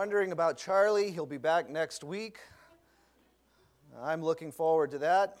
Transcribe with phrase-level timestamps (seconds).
[0.00, 2.38] wondering about Charlie, he'll be back next week.
[4.00, 5.36] I'm looking forward to that.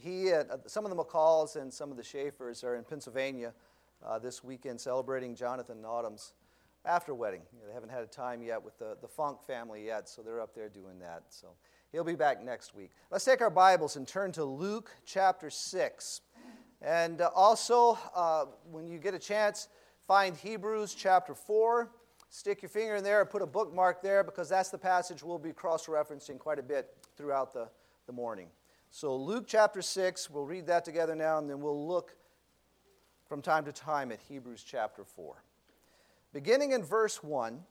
[0.00, 3.52] He, uh, some of the McCalls and some of the Schaefers are in Pennsylvania
[4.02, 6.32] uh, this weekend celebrating Jonathan Autumn's
[6.86, 7.42] after wedding.
[7.52, 10.22] You know, they haven't had a time yet with the, the Funk family yet, so
[10.22, 11.24] they're up there doing that.
[11.28, 11.48] So
[11.92, 12.92] he'll be back next week.
[13.10, 16.22] Let's take our Bibles and turn to Luke chapter 6.
[16.80, 19.68] And uh, also, uh, when you get a chance,
[20.06, 21.90] find Hebrews chapter 4.
[22.28, 25.38] Stick your finger in there and put a bookmark there because that's the passage we'll
[25.38, 27.68] be cross referencing quite a bit throughout the,
[28.06, 28.48] the morning.
[28.90, 32.14] So, Luke chapter 6, we'll read that together now, and then we'll look
[33.26, 35.42] from time to time at Hebrews chapter 4.
[36.32, 37.62] Beginning in verse 1.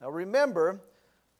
[0.00, 0.80] Now, remember,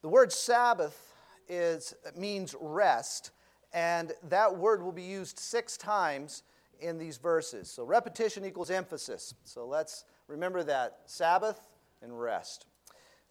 [0.02, 1.14] the word Sabbath
[1.48, 3.32] is, means rest,
[3.72, 6.42] and that word will be used six times
[6.80, 7.70] in these verses.
[7.70, 9.34] So, repetition equals emphasis.
[9.44, 11.60] So, let's remember that Sabbath,
[12.02, 12.66] and rest.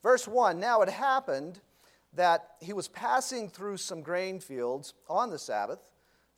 [0.04, 1.60] Verse 1 Now it happened
[2.14, 5.80] that he was passing through some grain fields on the Sabbath,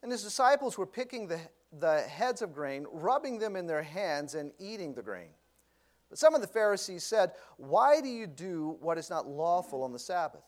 [0.02, 1.40] and his disciples were picking the,
[1.78, 5.30] the heads of grain, rubbing them in their hands, and eating the grain.
[6.10, 9.92] But some of the Pharisees said, Why do you do what is not lawful on
[9.92, 10.44] the Sabbath?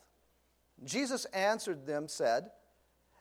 [0.83, 2.51] Jesus answered them, said,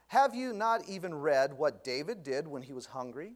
[0.08, 3.34] Have you not even read what David did when he was hungry?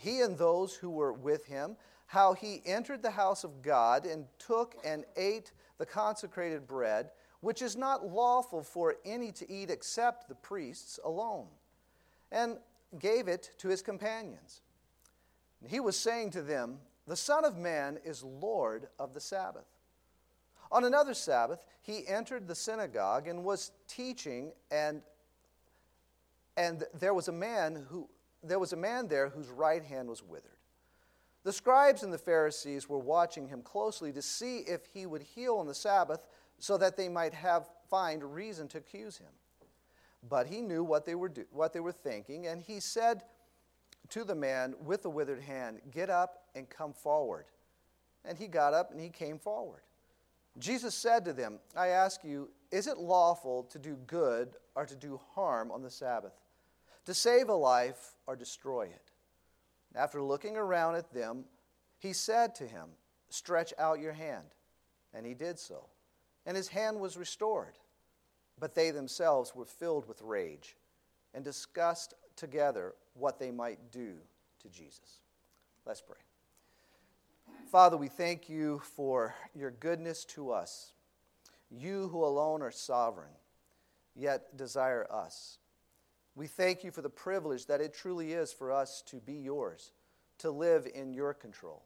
[0.00, 4.26] He and those who were with him how he entered the house of God and
[4.38, 10.26] took and ate the consecrated bread, which is not lawful for any to eat except
[10.26, 11.46] the priests alone,
[12.32, 12.56] and
[12.98, 14.62] gave it to his companions.
[15.68, 19.68] He was saying to them, The Son of Man is Lord of the Sabbath.
[20.72, 25.02] On another Sabbath, he entered the synagogue and was teaching, and,
[26.56, 28.08] and there was a man who
[28.42, 30.56] there was a man there whose right hand was withered.
[31.42, 35.56] The scribes and the Pharisees were watching him closely to see if he would heal
[35.56, 36.26] on the Sabbath
[36.58, 39.32] so that they might have find reason to accuse him.
[40.28, 43.24] But he knew what they were do, what they were thinking, and he said
[44.10, 47.46] to the man with the withered hand, "Get up and come forward."
[48.24, 49.82] And he got up and he came forward.
[50.58, 54.94] Jesus said to them, "I ask you, is it lawful to do good or to
[54.94, 56.34] do harm on the Sabbath?
[57.06, 59.10] To save a life or destroy it?"
[59.94, 61.46] After looking around at them,
[61.98, 62.90] he said to him,
[63.28, 64.54] Stretch out your hand.
[65.12, 65.86] And he did so.
[66.46, 67.78] And his hand was restored.
[68.58, 70.76] But they themselves were filled with rage
[71.32, 74.14] and discussed together what they might do
[74.62, 75.20] to Jesus.
[75.86, 76.16] Let's pray.
[77.70, 80.92] Father, we thank you for your goodness to us.
[81.70, 83.32] You who alone are sovereign,
[84.16, 85.59] yet desire us.
[86.40, 89.92] We thank you for the privilege that it truly is for us to be yours,
[90.38, 91.82] to live in your control,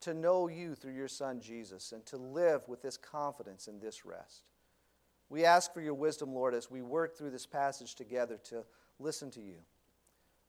[0.00, 4.04] to know you through your Son Jesus, and to live with this confidence and this
[4.04, 4.42] rest.
[5.30, 8.64] We ask for your wisdom, Lord, as we work through this passage together to
[8.98, 9.56] listen to you,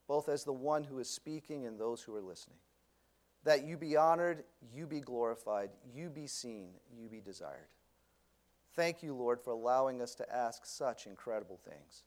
[0.06, 2.60] both as the one who is speaking and those who are listening.
[3.46, 4.44] That you be honored,
[4.76, 7.70] you be glorified, you be seen, you be desired.
[8.76, 12.04] Thank you, Lord, for allowing us to ask such incredible things.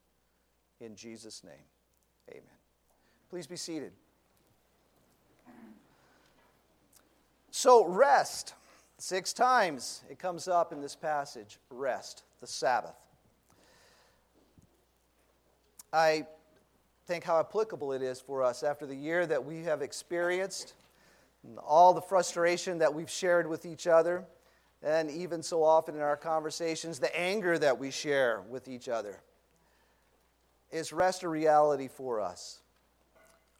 [0.79, 1.53] In Jesus' name,
[2.29, 2.43] amen.
[3.29, 3.91] Please be seated.
[7.51, 8.53] So, rest.
[8.99, 12.95] Six times it comes up in this passage rest, the Sabbath.
[15.93, 16.25] I
[17.05, 20.73] think how applicable it is for us after the year that we have experienced,
[21.65, 24.25] all the frustration that we've shared with each other,
[24.83, 29.19] and even so often in our conversations, the anger that we share with each other.
[30.71, 32.59] Is rest a reality for us?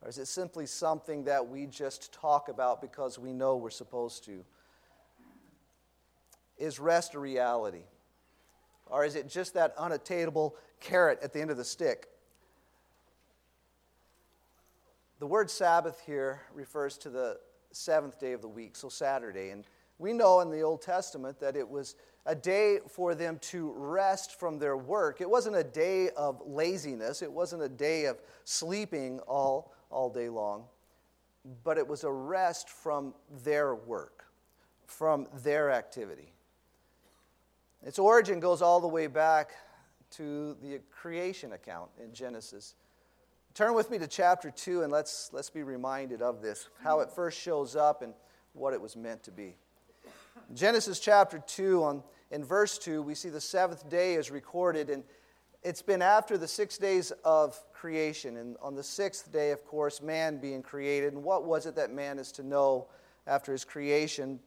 [0.01, 4.25] Or is it simply something that we just talk about because we know we're supposed
[4.25, 4.43] to?
[6.57, 7.83] Is rest a reality?
[8.87, 12.07] Or is it just that unattainable carrot at the end of the stick?
[15.19, 17.39] The word Sabbath here refers to the
[17.71, 19.49] seventh day of the week, so Saturday.
[19.49, 19.65] And
[19.97, 21.95] we know in the Old Testament that it was
[22.27, 25.21] a day for them to rest from their work.
[25.21, 30.27] It wasn't a day of laziness, it wasn't a day of sleeping all, all day
[30.27, 30.65] long,
[31.63, 33.13] but it was a rest from
[33.43, 34.25] their work,
[34.85, 36.33] from their activity.
[37.81, 39.51] Its origin goes all the way back
[40.11, 42.75] to the creation account in Genesis.
[43.53, 47.09] Turn with me to chapter 2 and let's, let's be reminded of this, how it
[47.09, 48.13] first shows up and
[48.51, 49.55] what it was meant to be.
[50.53, 55.03] Genesis chapter 2, on, in verse 2, we see the seventh day is recorded, and
[55.63, 58.37] it's been after the six days of creation.
[58.37, 61.13] And on the sixth day, of course, man being created.
[61.13, 62.87] And what was it that man is to know
[63.25, 64.39] after his creation?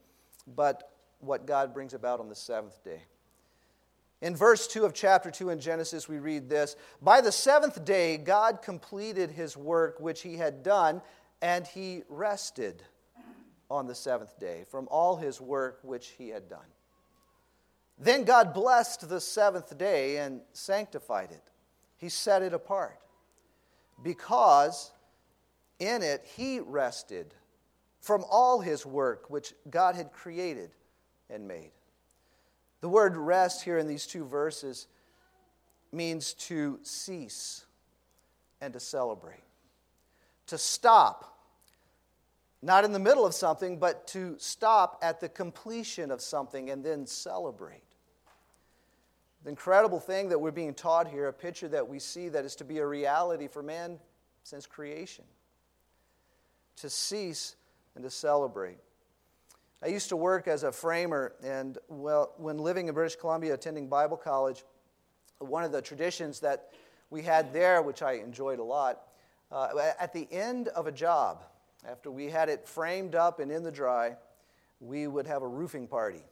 [0.47, 3.03] but what God brings about on the seventh day.
[4.23, 8.19] In verse 2 of chapter 2 in Genesis, we read this By the seventh day,
[8.19, 11.01] God completed his work which he had done,
[11.41, 12.83] and he rested
[13.71, 16.67] on the seventh day from all his work which he had done.
[18.01, 21.43] Then God blessed the seventh day and sanctified it.
[21.99, 22.99] He set it apart
[24.03, 24.91] because
[25.79, 27.35] in it he rested
[28.01, 30.71] from all his work which God had created
[31.29, 31.73] and made.
[32.81, 34.87] The word rest here in these two verses
[35.93, 37.67] means to cease
[38.63, 39.45] and to celebrate.
[40.47, 41.39] To stop,
[42.63, 46.83] not in the middle of something, but to stop at the completion of something and
[46.83, 47.90] then celebrate.
[49.43, 52.55] The incredible thing that we're being taught here, a picture that we see that is
[52.57, 53.99] to be a reality for man
[54.43, 55.25] since creation.
[56.77, 57.57] To cease
[57.95, 58.79] and to celebrate.
[59.83, 63.89] I used to work as a framer, and well, when living in British Columbia, attending
[63.89, 64.65] Bible college,
[65.39, 66.69] one of the traditions that
[67.09, 69.01] we had there, which I enjoyed a lot,
[69.51, 71.45] uh, at the end of a job,
[71.89, 74.17] after we had it framed up and in the dry,
[74.81, 76.23] we would have a roofing party.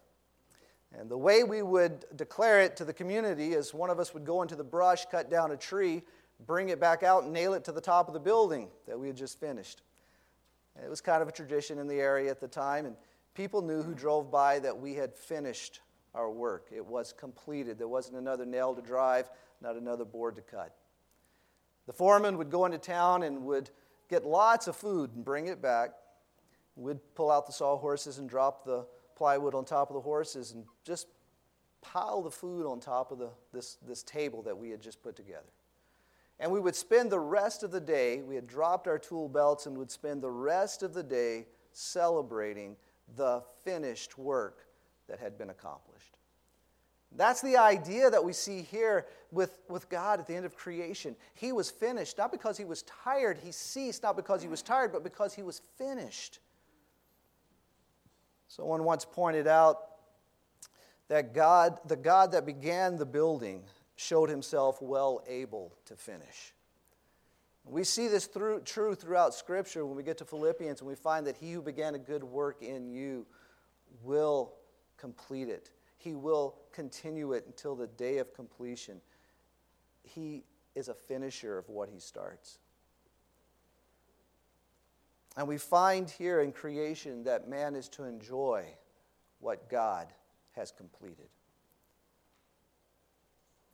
[0.97, 4.25] And the way we would declare it to the community is one of us would
[4.25, 6.03] go into the brush, cut down a tree,
[6.47, 9.07] bring it back out, and nail it to the top of the building that we
[9.09, 9.83] had just finished.
[10.83, 12.97] It was kind of a tradition in the area at the time, and
[13.35, 15.81] people knew who drove by that we had finished
[16.15, 16.69] our work.
[16.75, 17.79] It was completed.
[17.79, 19.29] There wasn't another nail to drive,
[19.61, 20.75] not another board to cut.
[21.87, 23.71] The foreman would go into town and would
[24.09, 25.91] get lots of food and bring it back.
[26.77, 28.87] We'd pull out the sawhorses and drop the
[29.19, 31.09] plywood on top of the horses and just
[31.83, 35.17] pile the food on top of the, this, this table that we had just put
[35.17, 35.53] together.
[36.41, 39.67] And we would spend the rest of the day, we had dropped our tool belts
[39.67, 42.77] and would spend the rest of the day celebrating
[43.17, 44.67] the finished work
[45.09, 46.17] that had been accomplished.
[47.17, 51.17] That's the idea that we see here with, with God at the end of creation.
[51.35, 54.93] He was finished, not because he was tired, he ceased, not because he was tired,
[54.93, 56.39] but because he was finished.
[58.49, 59.77] Someone once pointed out
[61.09, 63.63] that God, the God that began the building,
[63.97, 66.55] showed himself well able to finish.
[67.65, 71.27] We see this through, true throughout Scripture when we get to Philippians and we find
[71.27, 73.27] that he who began a good work in you
[74.03, 74.55] will
[74.97, 75.71] complete it.
[75.99, 79.01] He will continue it until the day of completion.
[80.03, 80.45] He
[80.75, 82.59] is a finisher of what he starts.
[85.39, 88.65] And we find here in creation that man is to enjoy
[89.39, 90.09] what God
[90.57, 91.29] has completed.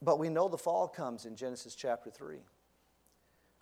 [0.03, 2.37] But we know the fall comes in Genesis chapter 3.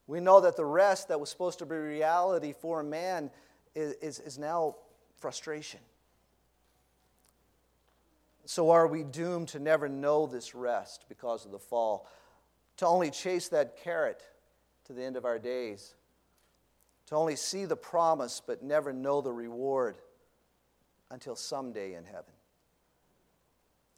[0.08, 3.30] We know that the rest that was supposed to be reality for man
[3.72, 4.74] is, is, is now
[5.14, 5.78] frustration.
[8.46, 12.08] So, are we doomed to never know this rest because of the fall?
[12.78, 14.24] To only chase that carrot
[14.86, 15.94] to the end of our days?
[17.06, 19.96] To only see the promise but never know the reward
[21.10, 22.32] until someday in heaven.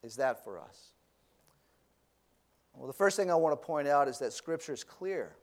[0.03, 0.91] Is that for us?
[2.75, 5.37] Well, the first thing I want to point out is that Scripture is clear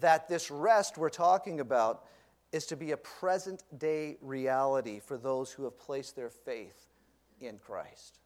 [0.00, 2.04] that this rest we're talking about
[2.52, 6.88] is to be a present day reality for those who have placed their faith
[7.40, 8.18] in Christ.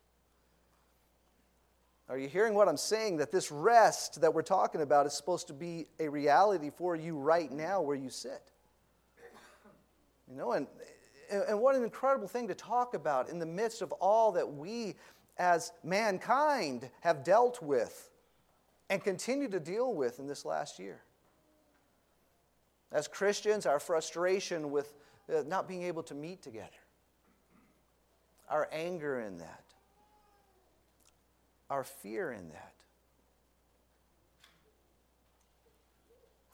[2.09, 3.19] Are you hearing what I'm saying?
[3.19, 7.17] That this rest that we're talking about is supposed to be a reality for you
[7.17, 8.51] right now where you sit.
[10.31, 10.67] You know, and,
[11.31, 14.95] and what an incredible thing to talk about in the midst of all that we
[15.39, 18.11] as mankind have dealt with
[18.91, 21.01] and continue to deal with in this last year.
[22.91, 24.95] As Christians, our frustration with
[25.33, 26.69] uh, not being able to meet together,
[28.49, 29.65] our anger in that,
[31.71, 32.73] our fear in that?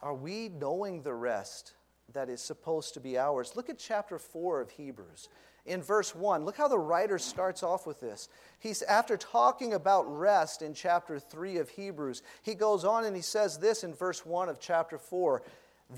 [0.03, 1.73] Are we knowing the rest
[2.13, 3.57] that is supposed to be ours?
[3.57, 5.29] Look at chapter 4 of Hebrews.
[5.65, 8.29] In verse 1, look how the writer starts off with this.
[8.59, 13.23] He's after talking about rest in chapter 3 of Hebrews, he goes on and he
[13.23, 15.43] says this in verse 1 of chapter 4.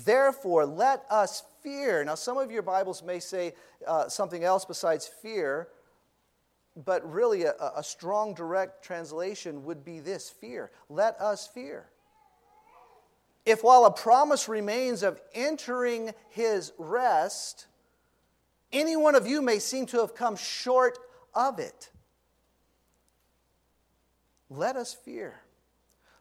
[0.05, 2.03] Therefore, let us fear.
[2.05, 3.53] Now, some of your Bibles may say
[3.85, 5.67] uh, something else besides fear,
[6.85, 10.71] but really, a, a strong direct translation would be this fear.
[10.89, 11.87] Let us fear.
[13.45, 17.67] If while a promise remains of entering his rest,
[18.71, 20.99] any one of you may seem to have come short
[21.33, 21.89] of it,
[24.49, 25.39] let us fear.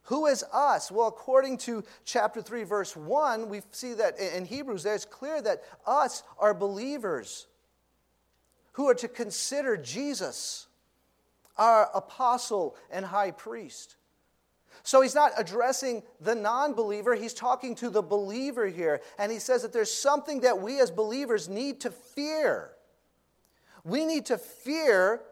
[0.04, 0.90] Who is us?
[0.90, 5.64] Well, according to chapter 3, verse 1, we see that in Hebrews, there's clear that
[5.84, 7.48] us are believers
[8.76, 10.66] who are to consider Jesus
[11.56, 13.96] our apostle and high priest.
[14.82, 19.00] So he's not addressing the non believer, he's talking to the believer here.
[19.18, 22.70] And he says that there's something that we as believers need to fear.
[23.82, 25.22] We need to fear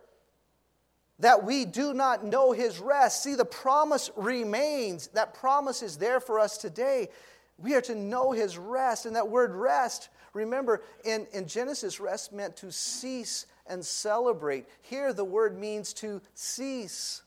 [1.19, 3.23] that we do not know his rest.
[3.23, 5.09] See, the promise remains.
[5.09, 7.11] That promise is there for us today.
[7.59, 9.07] We are to know his rest.
[9.07, 14.67] And that word rest, remember, in, in Genesis, rest meant to cease and celebrate.
[14.83, 17.23] Here, the word means to cease.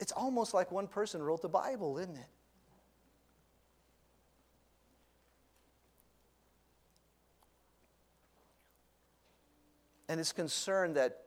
[0.00, 2.28] It's almost like one person wrote the Bible, isn't it?
[10.08, 11.18] And it's concerned that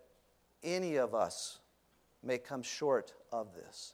[0.64, 1.60] any of us
[2.24, 3.94] may come short of this,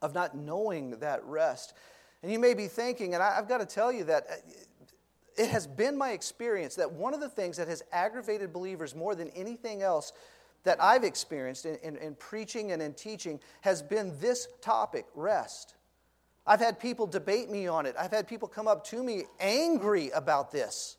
[0.00, 1.74] of not knowing that rest.
[2.22, 4.34] And you may be thinking, and I, have got to tell you that uh,
[5.36, 9.14] it has been my experience that one of the things that has aggravated believers more
[9.14, 10.12] than anything else
[10.64, 15.74] that I've experienced in, in, in, preaching and in teaching has been this topic rest.
[16.46, 17.94] I've had people debate me on it.
[17.98, 20.96] I've had people come up to me angry about this.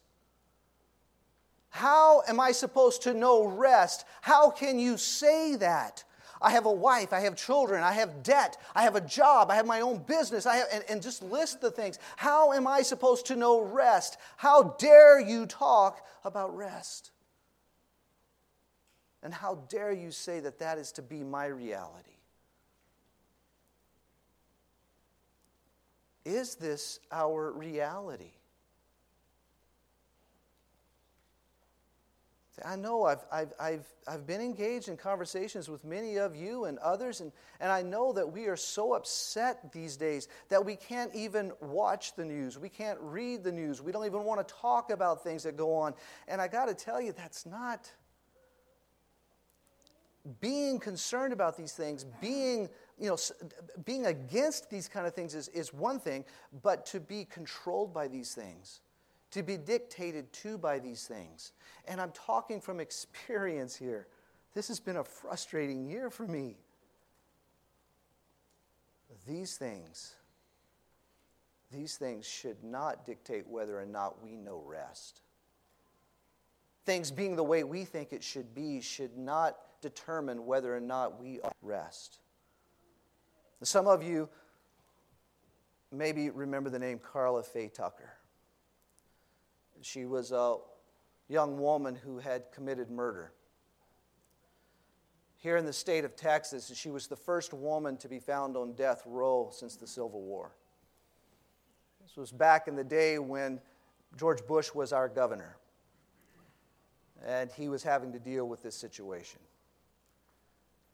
[1.70, 4.06] How am I supposed to know rest?
[4.22, 6.04] How can you say that?
[6.42, 9.56] I have a wife, I have children, I have debt, I have a job, I
[9.56, 12.00] have my own business, I have, and, and just list the things.
[12.16, 14.18] How am I supposed to know rest?
[14.38, 17.12] How dare you talk about rest?
[19.24, 22.12] And how dare you say that that is to be my reality?
[26.24, 28.32] Is this our reality?
[32.66, 36.80] I know I've, I've, I've, I've been engaged in conversations with many of you and
[36.80, 41.14] others, and, and I know that we are so upset these days that we can't
[41.14, 42.58] even watch the news.
[42.58, 43.82] We can't read the news.
[43.82, 45.94] We don't even want to talk about things that go on.
[46.28, 47.92] And I got to tell you, that's not.
[50.42, 53.18] Being concerned about these things, being, you know,
[53.86, 56.26] being against these kind of things is, is one thing,
[56.64, 58.82] but to be controlled by these things
[59.32, 61.52] to be dictated to by these things.
[61.88, 64.08] And I'm talking from experience here.
[64.54, 66.58] This has been a frustrating year for me.
[69.28, 70.14] These things,
[71.72, 75.22] these things should not dictate whether or not we know rest.
[76.86, 81.22] Things being the way we think it should be should not determine whether or not
[81.22, 82.20] we rest.
[83.64, 84.30] Some of you
[85.92, 88.17] maybe remember the name Karla Faye Tucker.
[89.82, 90.58] She was a
[91.28, 93.32] young woman who had committed murder.
[95.36, 98.74] Here in the state of Texas, she was the first woman to be found on
[98.74, 100.52] death row since the Civil War.
[102.02, 103.60] This was back in the day when
[104.16, 105.58] George Bush was our governor,
[107.26, 109.40] and he was having to deal with this situation.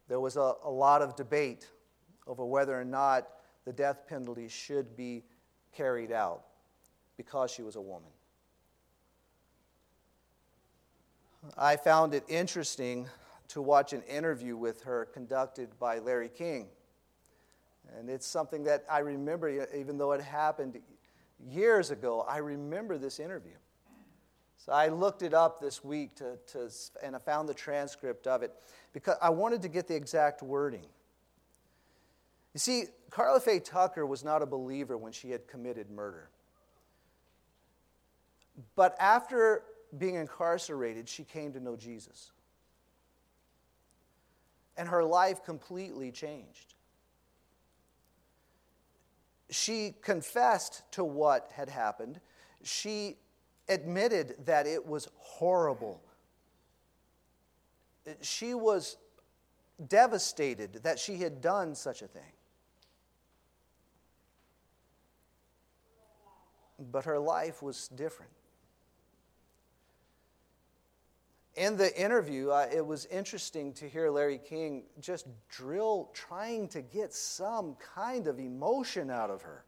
[0.07, 1.69] There was a, a lot of debate
[2.27, 3.27] over whether or not
[3.65, 5.23] the death penalty should be
[5.71, 6.43] carried out
[7.15, 8.09] because she was a woman.
[11.57, 13.07] I found it interesting
[13.49, 16.67] to watch an interview with her conducted by Larry King.
[17.97, 20.79] And it's something that I remember, even though it happened
[21.45, 23.53] years ago, I remember this interview.
[24.57, 26.69] So I looked it up this week to, to,
[27.03, 28.53] and I found the transcript of it
[28.93, 30.85] because I wanted to get the exact wording.
[32.53, 36.29] You see, Karla Faye Tucker was not a believer when she had committed murder.
[38.75, 39.63] But after
[39.97, 42.31] being incarcerated, she came to know Jesus.
[44.75, 46.73] And her life completely changed.
[49.49, 52.19] She confessed to what had happened.
[52.63, 53.17] She
[53.69, 56.01] admitted that it was horrible.
[58.21, 58.97] She was
[59.87, 62.21] devastated that she had done such a thing.
[66.91, 68.31] But her life was different
[71.55, 76.81] in the interview, uh, it was interesting to hear Larry King just drill, trying to
[76.81, 79.63] get some kind of emotion out of her.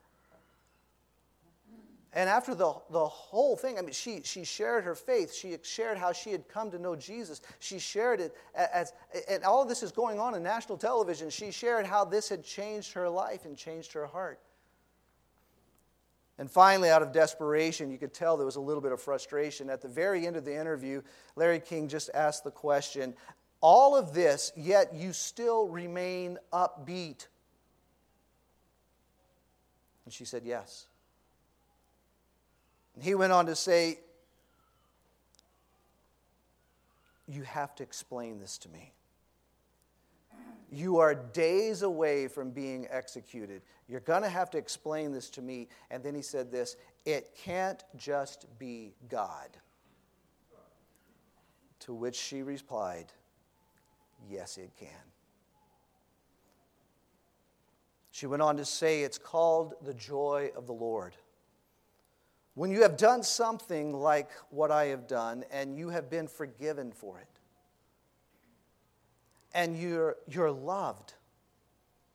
[2.15, 5.34] And after the, the whole thing, I mean, she, she shared her faith.
[5.34, 7.42] She shared how she had come to know Jesus.
[7.60, 8.94] She shared it as,
[9.30, 11.30] and all of this is going on in national television.
[11.30, 14.39] She shared how this had changed her life and changed her heart.
[16.38, 19.70] And finally, out of desperation, you could tell there was a little bit of frustration.
[19.70, 21.01] At the very end of the interview,
[21.36, 23.13] Larry King just asked the question
[23.62, 27.27] All of this, yet you still remain upbeat.
[30.04, 30.88] And she said, Yes.
[32.96, 34.00] And he went on to say,
[37.27, 38.92] You have to explain this to me.
[40.75, 43.62] You are days away from being executed.
[43.88, 45.70] You're going to have to explain this to me.
[45.89, 49.48] And then he said this it can't just be God.
[51.79, 53.05] To which she replied,
[54.29, 54.89] Yes, it can.
[58.12, 61.15] She went on to say, It's called the joy of the Lord.
[62.53, 66.91] When you have done something like what I have done and you have been forgiven
[66.91, 67.35] for it,
[69.56, 71.14] and you're, you're loved,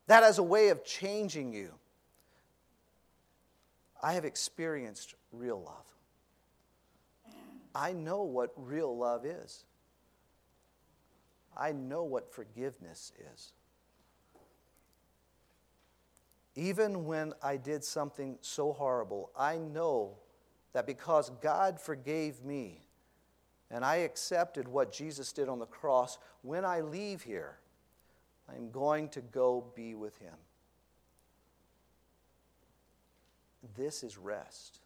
[0.07, 1.73] that has a way of changing you.
[4.03, 5.87] I have experienced real love.
[7.75, 9.65] I know what real love is.
[11.57, 13.53] I know what forgiveness is.
[16.55, 20.17] Even when I did something so horrible, I know
[20.73, 22.83] that because God forgave me
[23.71, 27.59] and I accepted what Jesus did on the cross, when I leave here,
[28.49, 30.35] I'm going to go be with Him.
[33.77, 34.81] This is rest.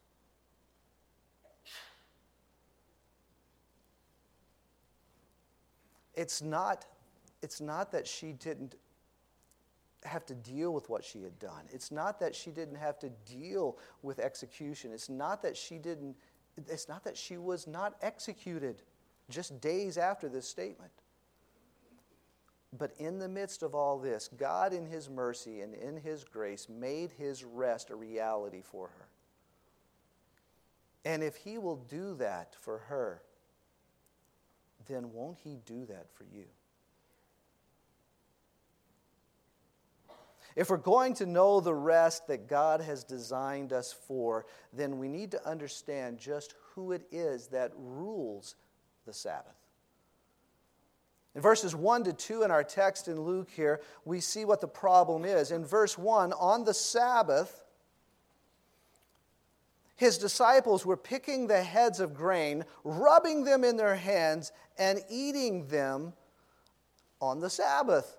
[6.15, 6.85] It's not,
[7.43, 8.77] it's not that she didn't
[10.05, 11.65] have to deal with what she had done.
[11.73, 14.93] It's not that she didn't have to deal with execution.
[14.93, 16.17] It's not that she didn't,
[16.57, 18.83] it's not that she was not executed
[19.29, 20.93] just days after this statement.
[22.77, 26.69] But in the midst of all this, God, in His mercy and in His grace,
[26.69, 29.09] made His rest a reality for her.
[31.05, 33.23] And if He will do that for her,
[34.89, 36.47] then won't He do that for you?
[40.57, 45.09] If we're going to know the rest that God has designed us for, then we
[45.09, 48.55] need to understand just who it is that rules
[49.05, 49.57] the Sabbath.
[51.35, 54.69] In verses 1 to 2 in our text in Luke here, we see what the
[54.69, 55.51] problem is.
[55.51, 57.65] In verse 1, on the Sabbath,
[59.97, 65.67] his disciples were picking the heads of grain, rubbing them in their hands, and eating
[65.67, 66.13] them
[67.21, 68.17] on the Sabbath.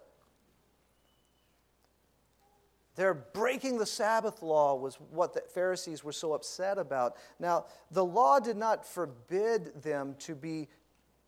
[2.95, 7.17] They're breaking the Sabbath law, was what the Pharisees were so upset about.
[7.39, 10.69] Now, the law did not forbid them to be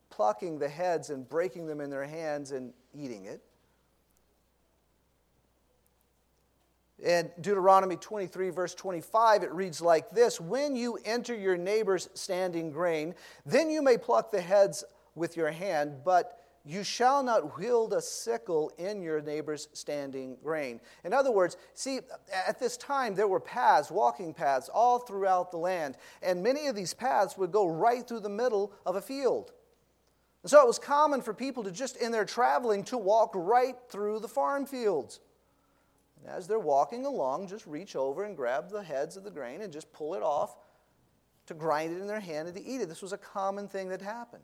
[0.10, 3.42] plucking the heads and breaking them in their hands and eating it.
[7.00, 12.72] In Deuteronomy 23, verse 25, it reads like this When you enter your neighbor's standing
[12.72, 13.14] grain,
[13.46, 18.02] then you may pluck the heads with your hand, but you shall not wield a
[18.02, 20.82] sickle in your neighbor's standing grain.
[21.06, 22.02] In other words, see,
[22.48, 26.76] at this time there were paths, walking paths, all throughout the land, and many of
[26.76, 29.54] these paths would go right through the middle of a field.
[30.44, 33.76] And so it was common for people to just, in their traveling, to walk right
[33.90, 35.22] through the farm fields.
[36.20, 39.62] And as they're walking along, just reach over and grab the heads of the grain
[39.62, 40.58] and just pull it off
[41.46, 42.90] to grind it in their hand and to eat it.
[42.90, 44.44] This was a common thing that happened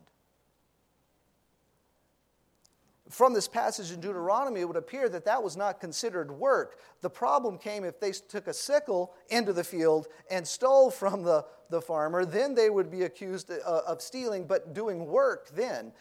[3.13, 6.79] from this passage in Deuteronomy, it would appear that that was not considered work.
[7.01, 11.45] The problem came if they took a sickle into the field and stole from the,
[11.69, 15.91] the farmer, then they would be accused uh, of stealing, but doing work then.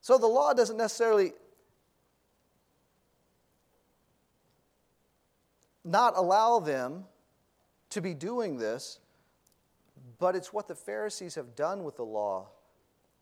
[0.00, 1.32] So the law doesn't necessarily
[5.84, 7.04] not allow them
[7.90, 9.00] to be doing this,
[10.18, 12.48] but it's what the Pharisees have done with the law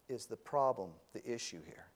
[0.09, 1.87] is the problem, the issue here.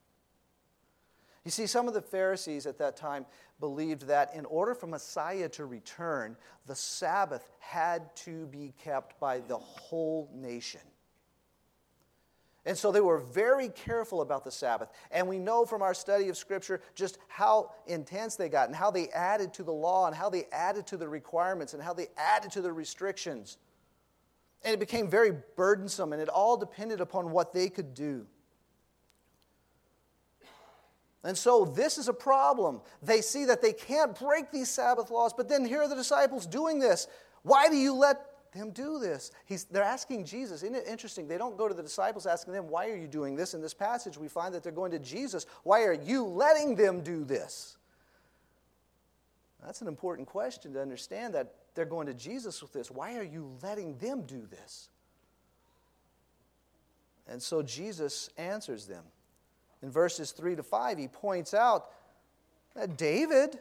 [1.44, 3.26] You see, some of the Pharisees at that time
[3.58, 9.40] believed that in order for Messiah to return, the Sabbath had to be kept by
[9.40, 10.80] the whole nation.
[12.64, 14.90] And so they were very careful about the Sabbath.
[15.10, 18.92] And we know from our study of Scripture just how intense they got and how
[18.92, 22.06] they added to the law and how they added to the requirements and how they
[22.16, 23.58] added to the restrictions.
[24.64, 28.26] And it became very burdensome, and it all depended upon what they could do.
[31.24, 32.80] And so this is a problem.
[33.02, 36.46] They see that they can't break these Sabbath laws, but then here are the disciples
[36.46, 37.06] doing this.
[37.42, 39.30] Why do you let them do this?
[39.46, 40.62] He's, they're asking Jesus.
[40.62, 41.28] Isn't it interesting?
[41.28, 43.54] They don't go to the disciples asking them, Why are you doing this?
[43.54, 45.46] In this passage, we find that they're going to Jesus.
[45.62, 47.78] Why are you letting them do this?
[49.64, 52.90] That's an important question to understand that they're going to Jesus with this.
[52.90, 54.88] Why are you letting them do this?
[57.28, 59.04] And so Jesus answers them.
[59.82, 61.86] In verses 3 to 5, he points out
[62.74, 63.58] that David,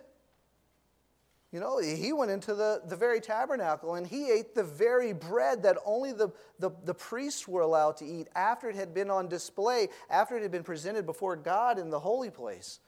[1.52, 5.64] You know, he went into the, the very tabernacle and he ate the very bread
[5.64, 9.28] that only the, the, the, priests were allowed to eat after it had been on
[9.28, 12.80] display, after it had been presented before God in the holy place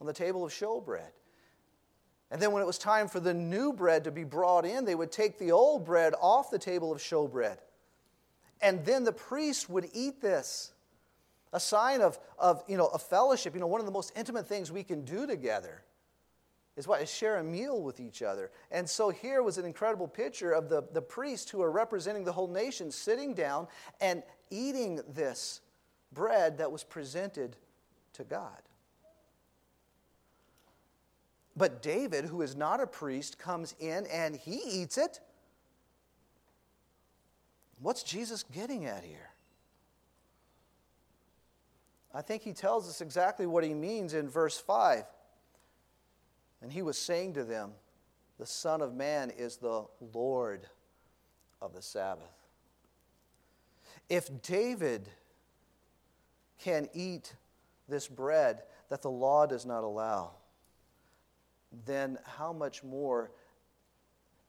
[0.00, 1.10] on the table of showbread.
[2.30, 4.94] And then when it was time for the new bread to be brought in, they
[4.94, 7.58] would take the old bread off the table of showbread.
[8.60, 10.72] And then the priest would eat this.
[11.52, 13.54] A sign of, of, you know, a fellowship.
[13.54, 15.82] You know, one of the most intimate things we can do together
[16.76, 17.00] is what?
[17.00, 18.50] Is share a meal with each other.
[18.70, 22.32] And so here was an incredible picture of the, the priests who are representing the
[22.32, 23.68] whole nation sitting down
[24.00, 25.60] and eating this
[26.12, 27.56] bread that was presented
[28.14, 28.62] to God.
[31.56, 35.20] But David, who is not a priest, comes in and he eats it.
[37.80, 39.30] What's Jesus getting at here?
[42.14, 45.04] I think he tells us exactly what he means in verse 5.
[46.62, 47.72] And he was saying to them,
[48.38, 50.66] The Son of Man is the Lord
[51.60, 52.32] of the Sabbath.
[54.08, 55.08] If David
[56.58, 57.34] can eat
[57.88, 60.32] this bread that the law does not allow,
[61.84, 63.30] then how much more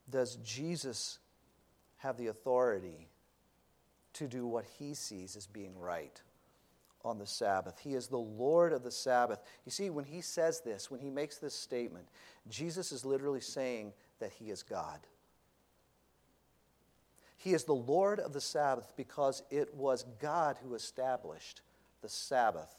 [0.10, 1.20] does Jesus
[1.98, 3.10] have the authority
[4.14, 6.22] to do what he sees as being right?
[7.08, 7.80] on the Sabbath.
[7.80, 9.40] He is the Lord of the Sabbath.
[9.66, 12.06] You see, when he says this, when he makes this statement,
[12.50, 15.00] Jesus is literally saying that he is God.
[17.38, 21.62] He is the Lord of the Sabbath because it was God who established
[22.02, 22.76] the Sabbath.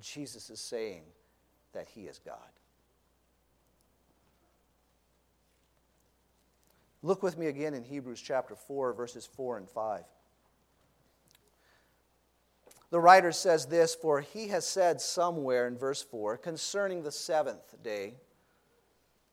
[0.00, 1.04] Jesus is saying
[1.72, 2.36] that he is God.
[7.06, 10.02] Look with me again in Hebrews chapter 4, verses 4 and 5.
[12.90, 17.80] The writer says this For he has said somewhere in verse 4 concerning the seventh
[17.80, 18.14] day,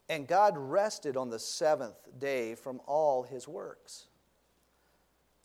[0.08, 4.06] and God rested on the seventh day from all his works.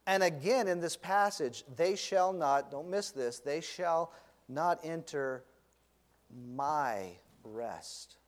[0.07, 4.12] And again in this passage, they shall not, don't miss this, they shall
[4.51, 5.45] not enter
[6.31, 7.12] my
[7.43, 8.19] rest.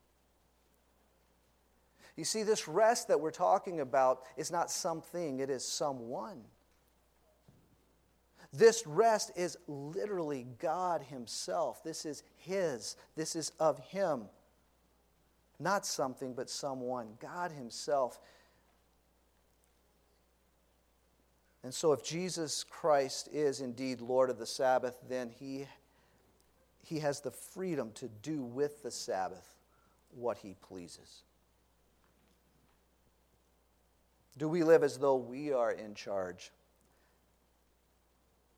[2.21, 6.43] You see, this rest that we're talking about is not something, it is someone.
[8.53, 11.83] This rest is literally God Himself.
[11.83, 14.25] This is His, this is of Him.
[15.59, 17.07] Not something, but someone.
[17.21, 18.21] God Himself.
[21.63, 25.65] And so, if Jesus Christ is indeed Lord of the Sabbath, then He,
[26.85, 29.57] he has the freedom to do with the Sabbath
[30.15, 31.23] what He pleases.
[34.41, 36.51] Do we live as though we are in charge?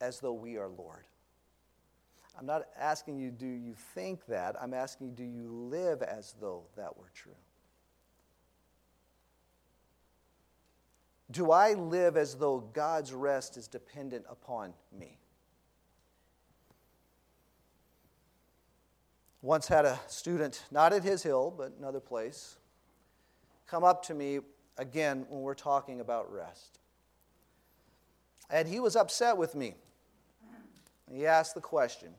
[0.03, 1.05] as though we are Lord.
[2.39, 4.57] I'm not asking you, do you think that?
[4.61, 7.37] I'm asking do you live as though that were true?
[11.31, 15.19] Do I live as though God's rest is dependent upon me?
[19.41, 22.59] Once had a student, not at his hill, but another place,
[23.67, 24.41] come up to me
[24.79, 26.79] again when we're talking about rest.
[28.51, 29.75] And he was upset with me.
[31.11, 32.15] He asked the question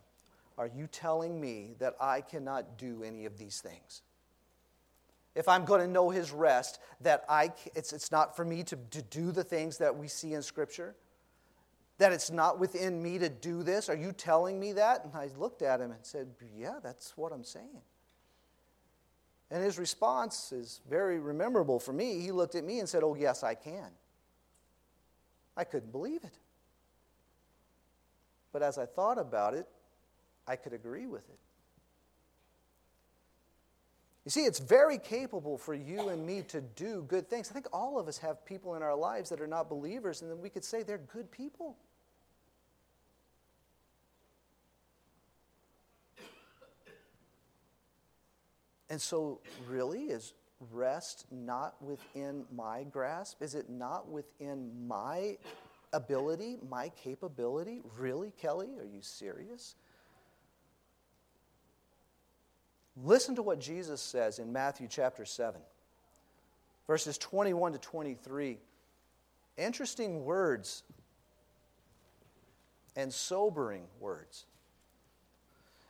[0.58, 4.02] Are you telling me that I cannot do any of these things?
[5.36, 8.78] If I'm going to know his rest, that I, it's, it's not for me to,
[8.92, 10.96] to do the things that we see in Scripture?
[11.98, 13.90] That it's not within me to do this?
[13.90, 15.04] Are you telling me that?
[15.04, 17.82] And I looked at him and said, Yeah, that's what I'm saying.
[19.54, 22.20] And his response is very memorable for me.
[22.20, 23.92] He looked at me and said, Oh, yes, I can.
[25.56, 26.34] I couldn't believe it.
[28.52, 29.68] But as I thought about it,
[30.48, 31.38] I could agree with it.
[34.26, 37.52] You see, it's very capable for you and me to do good things.
[37.52, 40.32] I think all of us have people in our lives that are not believers, and
[40.32, 41.78] then we could say they're good people.
[48.94, 50.34] And so, really, is
[50.72, 53.42] rest not within my grasp?
[53.42, 55.40] Is it not within my
[55.94, 57.82] ability, my capability?
[57.98, 58.70] Really, Kelly?
[58.80, 59.74] Are you serious?
[63.04, 65.60] Listen to what Jesus says in Matthew chapter 7,
[66.86, 68.60] verses 21 to 23.
[69.58, 70.84] Interesting words
[72.96, 74.46] and sobering words.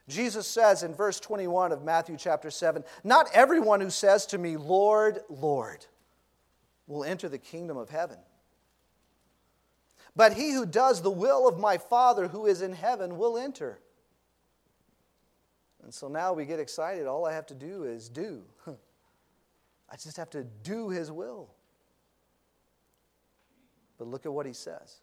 [0.09, 4.57] Jesus says in verse 21 of Matthew chapter 7 Not everyone who says to me,
[4.57, 5.85] Lord, Lord,
[6.87, 8.17] will enter the kingdom of heaven
[10.15, 13.79] but he who does the will of my Father who is in heaven will enter.
[15.83, 17.07] And so now we get excited.
[17.07, 18.43] All I have to do is do.
[18.67, 21.49] I just have to do his will.
[23.97, 25.01] But look at what he says.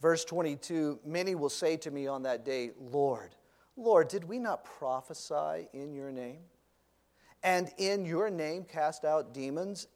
[0.00, 3.34] Verse 22 Many will say to me on that day, Lord,
[3.76, 6.40] Lord, did we not prophesy in your name?
[7.42, 9.88] And in your name cast out demons?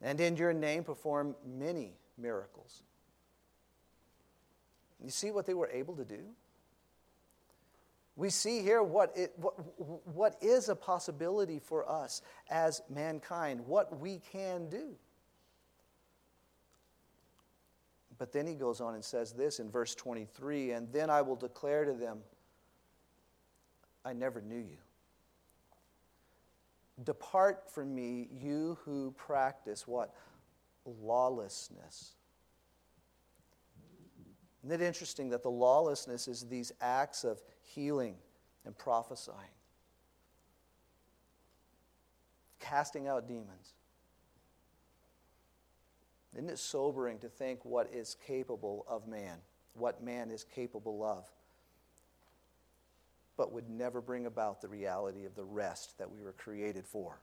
[0.00, 2.82] And in your name perform many miracles?
[5.02, 6.20] You see what they were able to do?
[8.14, 9.54] We see here what, it, what,
[10.06, 14.94] what is a possibility for us as mankind, what we can do.
[18.22, 21.34] But then he goes on and says this in verse 23 And then I will
[21.34, 22.20] declare to them,
[24.04, 24.78] I never knew you.
[27.02, 30.14] Depart from me, you who practice what?
[30.84, 32.12] Lawlessness.
[34.62, 38.14] Isn't it interesting that the lawlessness is these acts of healing
[38.64, 39.36] and prophesying,
[42.60, 43.74] casting out demons?
[46.34, 49.38] Isn't it sobering to think what is capable of man,
[49.74, 51.28] what man is capable of,
[53.36, 57.18] but would never bring about the reality of the rest that we were created for?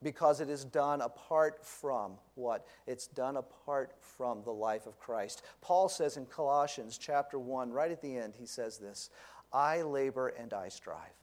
[0.00, 2.66] Because it is done apart from what?
[2.86, 5.42] It's done apart from the life of Christ.
[5.60, 9.10] Paul says in Colossians chapter 1, right at the end, he says this
[9.52, 11.21] I labor and I strive.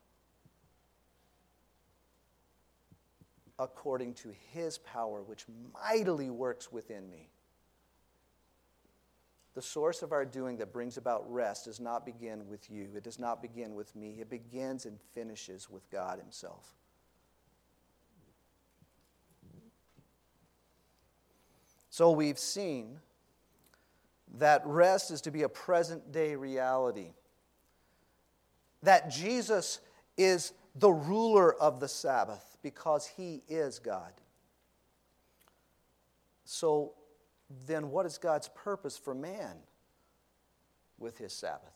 [3.60, 7.30] According to his power, which mightily works within me.
[9.54, 12.88] The source of our doing that brings about rest does not begin with you.
[12.96, 14.18] It does not begin with me.
[14.22, 16.74] It begins and finishes with God Himself.
[21.90, 23.00] So we've seen
[24.38, 27.10] that rest is to be a present day reality,
[28.84, 29.82] that Jesus
[30.18, 34.12] is the ruler of the Sabbath because he is God.
[36.46, 36.94] So
[37.68, 39.58] then, what is God's purpose for man
[40.98, 41.74] with his Sabbath?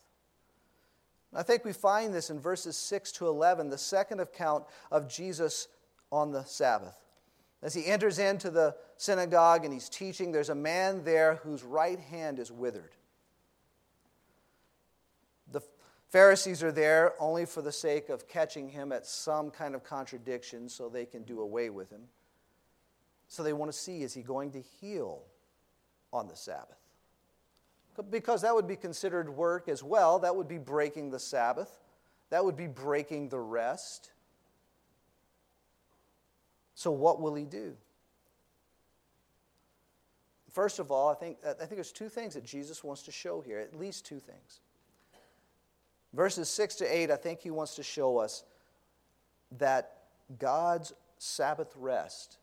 [1.36, 5.68] I think we find this in verses 6 to 11, the second account of Jesus
[6.12, 6.96] on the Sabbath.
[7.64, 12.00] As he enters into the synagogue and he's teaching, there's a man there whose right
[12.00, 12.92] hand is withered.
[16.14, 20.70] Pharisees are there only for the sake of catching him at some kind of contradiction
[20.70, 22.02] so they can do away with him.
[23.28, 25.24] So they want to see is he going to heal
[26.14, 26.78] on the Sabbath?
[28.12, 30.20] Because that would be considered work as well.
[30.20, 31.80] That would be breaking the Sabbath,
[32.30, 34.12] that would be breaking the rest.
[36.76, 37.76] So, what will he do?
[40.52, 43.42] First of all, I think, I think there's two things that Jesus wants to show
[43.42, 44.62] here, at least two things.
[46.14, 48.44] Verses 6 to 8, I think he wants to show us
[49.58, 49.98] that
[50.38, 52.38] God's Sabbath rest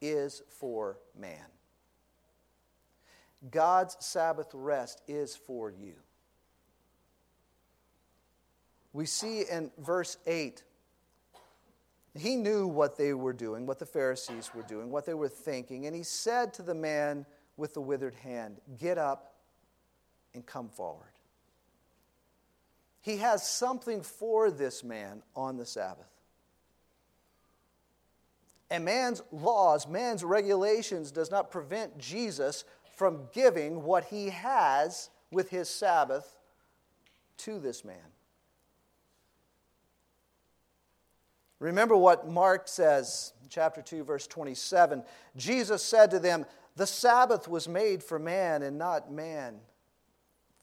[0.00, 1.46] is for man.
[3.50, 5.94] God's Sabbath rest is for you.
[8.92, 10.62] We see in verse 8,
[12.16, 15.86] he knew what they were doing, what the Pharisees were doing, what they were thinking,
[15.86, 17.26] and he said to the man
[17.56, 19.34] with the withered hand, Get up
[20.32, 21.13] and come forward.
[23.04, 26.08] He has something for this man on the Sabbath.
[28.70, 32.64] And man's laws, man's regulations does not prevent Jesus
[32.96, 36.38] from giving what he has with his Sabbath
[37.36, 37.98] to this man.
[41.58, 45.04] Remember what Mark says, chapter 2, verse 27.
[45.36, 49.56] Jesus said to them, The Sabbath was made for man, and not man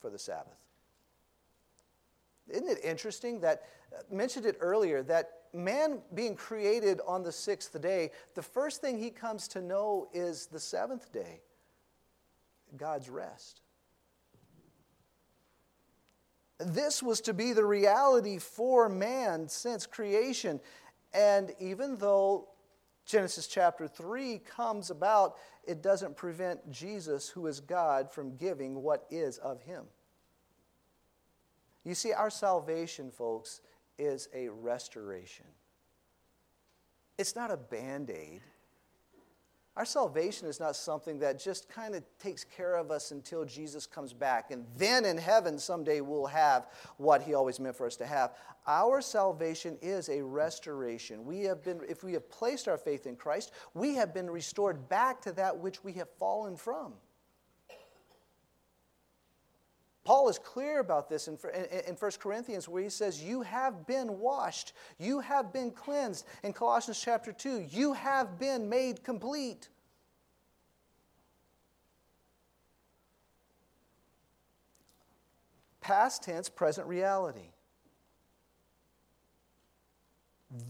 [0.00, 0.61] for the Sabbath.
[2.52, 7.78] Isn't it interesting that, uh, mentioned it earlier, that man being created on the sixth
[7.80, 11.40] day, the first thing he comes to know is the seventh day,
[12.76, 13.62] God's rest.
[16.58, 20.60] This was to be the reality for man since creation.
[21.12, 22.48] And even though
[23.04, 29.06] Genesis chapter 3 comes about, it doesn't prevent Jesus, who is God, from giving what
[29.10, 29.86] is of him.
[31.84, 33.60] You see, our salvation, folks,
[33.98, 35.46] is a restoration.
[37.18, 38.40] It's not a band aid.
[39.74, 43.86] Our salvation is not something that just kind of takes care of us until Jesus
[43.86, 44.50] comes back.
[44.50, 46.66] And then in heaven, someday we'll have
[46.98, 48.32] what He always meant for us to have.
[48.66, 51.24] Our salvation is a restoration.
[51.24, 54.90] We have been, if we have placed our faith in Christ, we have been restored
[54.90, 56.92] back to that which we have fallen from.
[60.04, 61.38] Paul is clear about this in,
[61.86, 66.26] in, 1 Corinthians where he says, You have been washed, you have been cleansed.
[66.42, 69.68] In Colossians chapter 2, you have been made complete.
[75.80, 77.50] Past tense, present reality.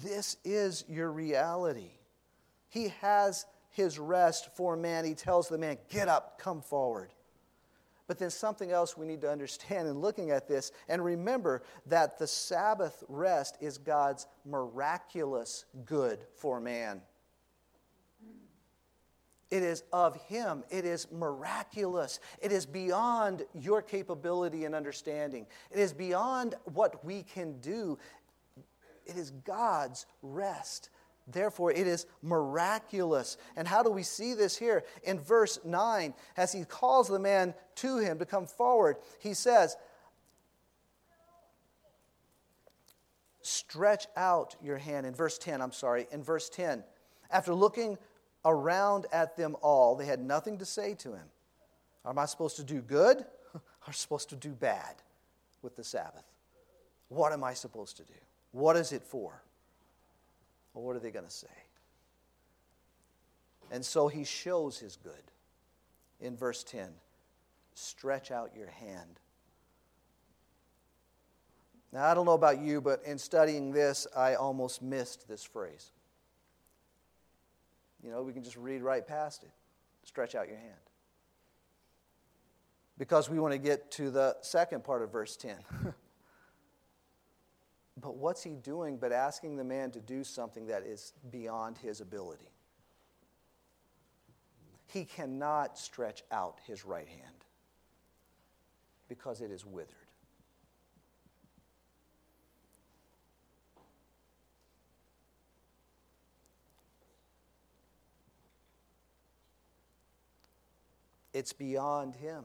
[0.02, 1.90] This is your reality.
[2.68, 5.04] He has his rest for man.
[5.04, 7.10] He tells the man, Get up, come forward.
[8.12, 12.18] But then something else we need to understand in looking at this, and remember that
[12.18, 17.00] the Sabbath rest is God's miraculous good for man.
[19.50, 20.62] It is of Him.
[20.68, 22.20] It is miraculous.
[22.42, 25.46] It is beyond your capability and understanding.
[25.70, 27.96] It is beyond what we can do.
[29.06, 30.90] It is God's rest.
[31.26, 33.36] Therefore, it is miraculous.
[33.56, 34.84] And how do we see this here?
[35.04, 39.76] In verse 9, as he calls the man to him to come forward, he says,
[43.40, 45.04] Stretch out your hand.
[45.04, 46.84] In verse 10, I'm sorry, in verse 10,
[47.30, 47.98] after looking
[48.44, 51.26] around at them all, they had nothing to say to him.
[52.04, 54.96] Am I supposed to do good or supposed to do bad
[55.60, 56.24] with the Sabbath?
[57.08, 58.14] What am I supposed to do?
[58.52, 59.42] What is it for?
[60.74, 61.48] Well, what are they going to say?
[63.70, 65.12] And so he shows his good
[66.20, 66.88] in verse 10
[67.74, 69.18] stretch out your hand.
[71.90, 75.90] Now, I don't know about you, but in studying this, I almost missed this phrase.
[78.02, 79.50] You know, we can just read right past it.
[80.04, 80.74] Stretch out your hand.
[82.98, 85.56] Because we want to get to the second part of verse 10.
[88.00, 92.00] But what's he doing but asking the man to do something that is beyond his
[92.00, 92.48] ability?
[94.86, 97.44] He cannot stretch out his right hand
[99.08, 99.94] because it is withered.
[111.32, 112.44] It's beyond him.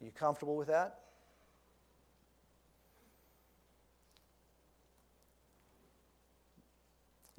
[0.00, 1.03] Are you comfortable with that?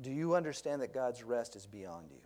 [0.02, 2.22] Do you understand that God's rest is beyond you?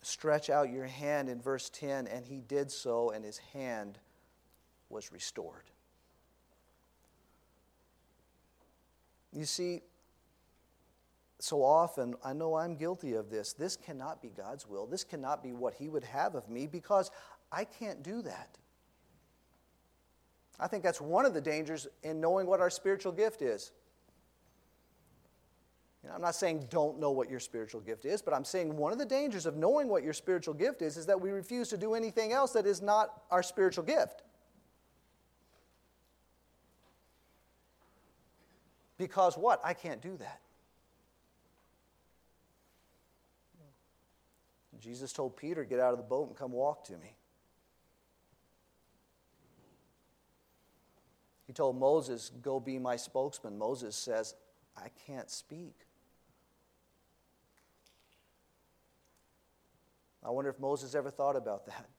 [0.00, 3.98] Stretch out your hand in verse 10, and he did so, and his hand
[4.88, 5.70] was restored.
[9.32, 9.82] You see,
[11.42, 13.52] so often, I know I'm guilty of this.
[13.52, 14.86] This cannot be God's will.
[14.86, 17.10] This cannot be what He would have of me because
[17.50, 18.58] I can't do that.
[20.60, 23.72] I think that's one of the dangers in knowing what our spiritual gift is.
[26.02, 28.76] You know, I'm not saying don't know what your spiritual gift is, but I'm saying
[28.76, 31.68] one of the dangers of knowing what your spiritual gift is is that we refuse
[31.68, 34.22] to do anything else that is not our spiritual gift.
[38.98, 39.60] Because what?
[39.64, 40.40] I can't do that.
[44.80, 47.14] Jesus told Peter, Get out of the boat and come walk to me.
[51.52, 53.58] He told Moses, Go be my spokesman.
[53.58, 54.34] Moses says,
[54.74, 55.74] I can't speak.
[60.24, 61.86] I wonder if Moses ever thought about that.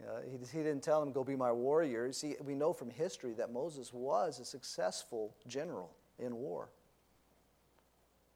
[0.00, 2.12] You know, he, he didn't tell him, Go be my warrior.
[2.12, 6.70] See, we know from history that Moses was a successful general in war.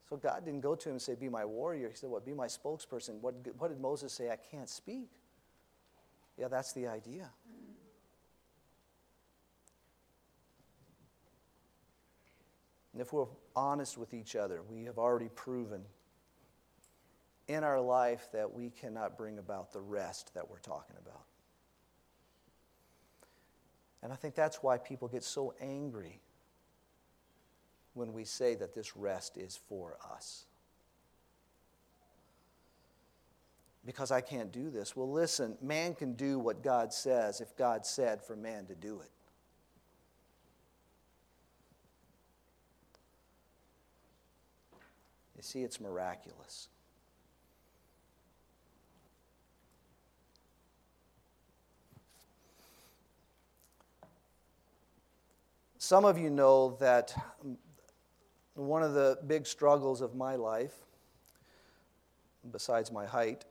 [0.07, 1.89] So God didn't go to him and say, Be my warrior.
[1.89, 2.25] He said, What?
[2.25, 3.21] Be my spokesperson.
[3.21, 4.29] What, what did Moses say?
[4.29, 5.09] I can't speak.
[6.37, 7.31] Yeah, that's the idea.
[12.97, 15.83] And if we're honest with each other, we have already proven
[17.47, 21.21] in our life that we cannot bring about the rest that we're talking about.
[24.01, 26.21] And I think that's why people get so angry
[27.93, 30.47] when we say that this rest is for us.
[33.85, 34.95] Because I can't do this.
[34.95, 39.01] Well, listen, man can do what God says if God said for man to do
[39.01, 39.11] it.
[45.37, 46.67] You see, it's miraculous.
[55.77, 57.15] Some of you know that
[58.55, 60.73] one of the big struggles of my life,
[62.51, 63.45] besides my height,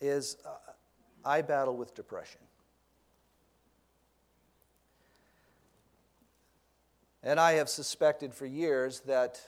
[0.00, 0.72] is uh,
[1.24, 2.40] I battle with depression.
[7.26, 9.40] And I have suspected for years that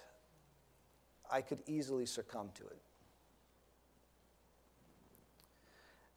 [1.31, 2.81] I could easily succumb to it.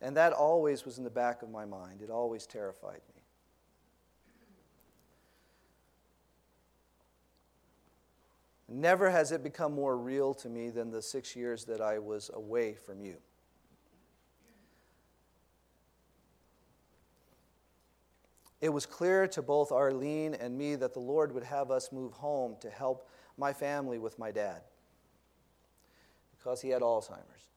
[0.01, 2.01] And that always was in the back of my mind.
[2.01, 3.22] It always terrified me.
[8.68, 12.32] Never has it become more real to me than the six years that I was
[12.34, 13.18] away from you.
[18.62, 22.14] It was clear to both Arlene and me that the Lord would have us move
[22.14, 24.62] home to help my family with my dad
[26.38, 27.49] because he had Alzheimer's.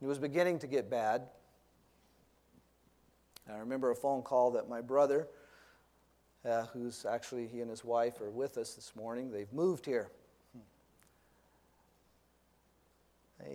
[0.00, 1.26] It was beginning to get bad.
[3.52, 5.26] I remember a phone call that my brother,
[6.44, 10.10] uh, who's actually, he and his wife are with us this morning, they've moved here.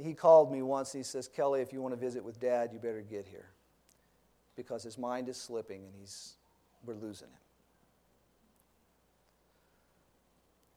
[0.01, 2.71] He called me once and he says, Kelly, if you want to visit with dad,
[2.73, 3.52] you better get here
[4.55, 6.35] because his mind is slipping and he's,
[6.85, 7.37] we're losing him.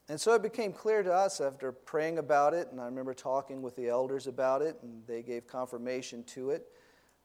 [0.08, 3.60] And so it became clear to us after praying about it, and I remember talking
[3.60, 6.68] with the elders about it, and they gave confirmation to it.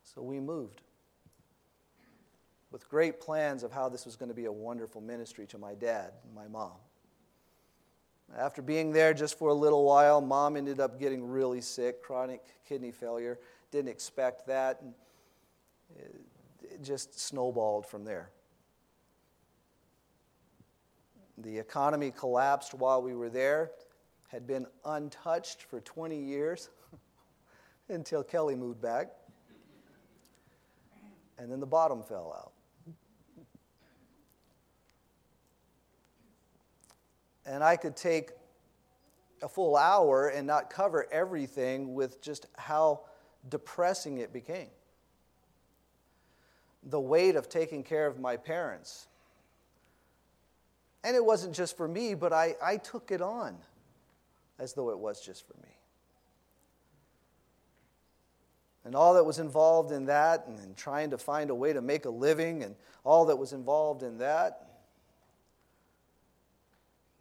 [0.02, 0.80] So we moved
[2.72, 5.74] with great plans of how this was going to be a wonderful ministry to my
[5.74, 6.72] dad and my mom.
[8.36, 12.42] After being there just for a little while, mom ended up getting really sick, chronic
[12.66, 13.38] kidney failure.
[13.70, 14.82] Didn't expect that.
[16.72, 18.30] It just snowballed from there.
[21.38, 23.72] The economy collapsed while we were there,
[24.28, 26.70] had been untouched for 20 years
[27.88, 29.10] until Kelly moved back.
[31.36, 32.52] And then the bottom fell out.
[37.44, 38.30] And I could take
[39.42, 43.00] a full hour and not cover everything with just how
[43.48, 44.68] depressing it became
[46.82, 49.06] the weight of taking care of my parents.
[51.04, 53.56] And it wasn't just for me, but I, I took it on
[54.58, 55.68] as though it was just for me.
[58.84, 61.80] And all that was involved in that, and, and trying to find a way to
[61.80, 62.74] make a living, and
[63.04, 64.71] all that was involved in that,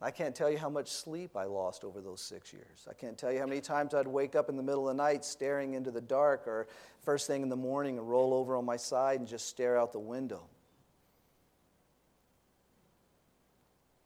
[0.03, 2.87] I can't tell you how much sleep I lost over those six years.
[2.89, 5.03] I can't tell you how many times I'd wake up in the middle of the
[5.03, 6.67] night staring into the dark or
[7.03, 9.91] first thing in the morning and roll over on my side and just stare out
[9.93, 10.41] the window.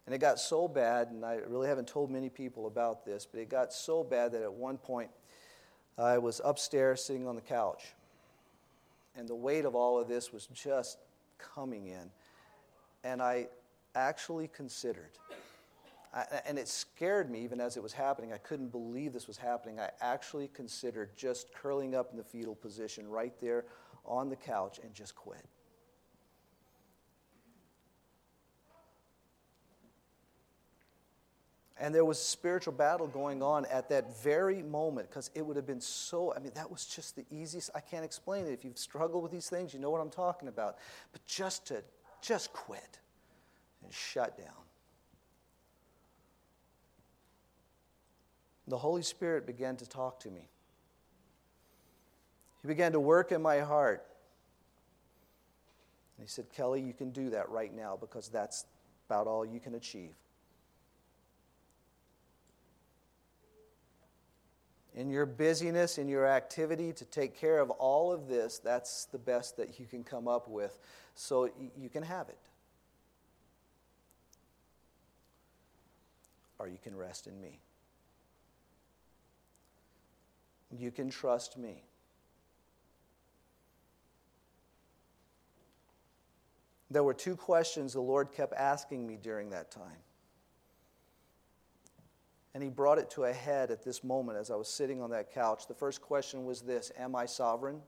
[0.06, 3.40] And it got so bad, and I really haven't told many people about this, but
[3.40, 5.10] it got so bad that at one point
[5.98, 7.94] I was upstairs sitting on the couch.
[9.16, 10.98] And the weight of all of this was just
[11.40, 12.12] coming in.
[13.04, 13.48] And I
[13.96, 15.12] actually considered
[16.16, 18.32] I, and it scared me even as it was happening.
[18.32, 19.80] I couldn't believe this was happening.
[19.82, 23.66] I actually considered just curling up in the fetal position right there
[24.06, 25.46] on the couch and just quit.
[31.78, 35.58] And there was a spiritual battle going on at that very moment because it would
[35.58, 37.70] have been so, I mean, that was just the easiest.
[37.76, 38.54] I can't explain it.
[38.54, 40.78] If you've struggled with these things, you know what I'm talking about.
[41.12, 41.84] But just to
[42.22, 43.00] just quit
[43.84, 44.65] and shut down.
[48.68, 50.50] The Holy Spirit began to talk to me.
[52.62, 54.06] He began to work in my heart.
[56.18, 58.66] And he said, Kelly, you can do that right now because that's
[59.08, 60.16] about all you can achieve.
[64.96, 69.20] In your busyness, in your activity to take care of all of this, that's the
[69.20, 70.80] best that you can come up with.
[71.16, 72.40] So you can have it.
[76.58, 77.60] Or you can rest in me.
[80.78, 81.84] You can trust me.
[86.92, 90.04] There were two questions the Lord kept asking me during that time.
[92.54, 95.10] And He brought it to a head at this moment as I was sitting on
[95.10, 95.68] that couch.
[95.68, 97.82] The first question was this Am I sovereign?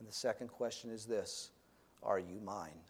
[0.00, 1.50] And the second question is this
[2.02, 2.80] Are you mine?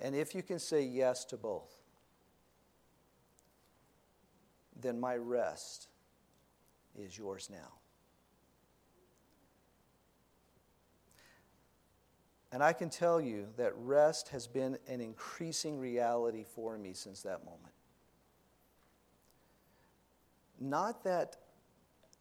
[0.00, 1.76] And if you can say yes to both,
[4.80, 5.88] then my rest
[6.98, 7.74] is yours now.
[12.52, 17.22] And I can tell you that rest has been an increasing reality for me since
[17.22, 17.74] that moment.
[20.58, 21.36] Not that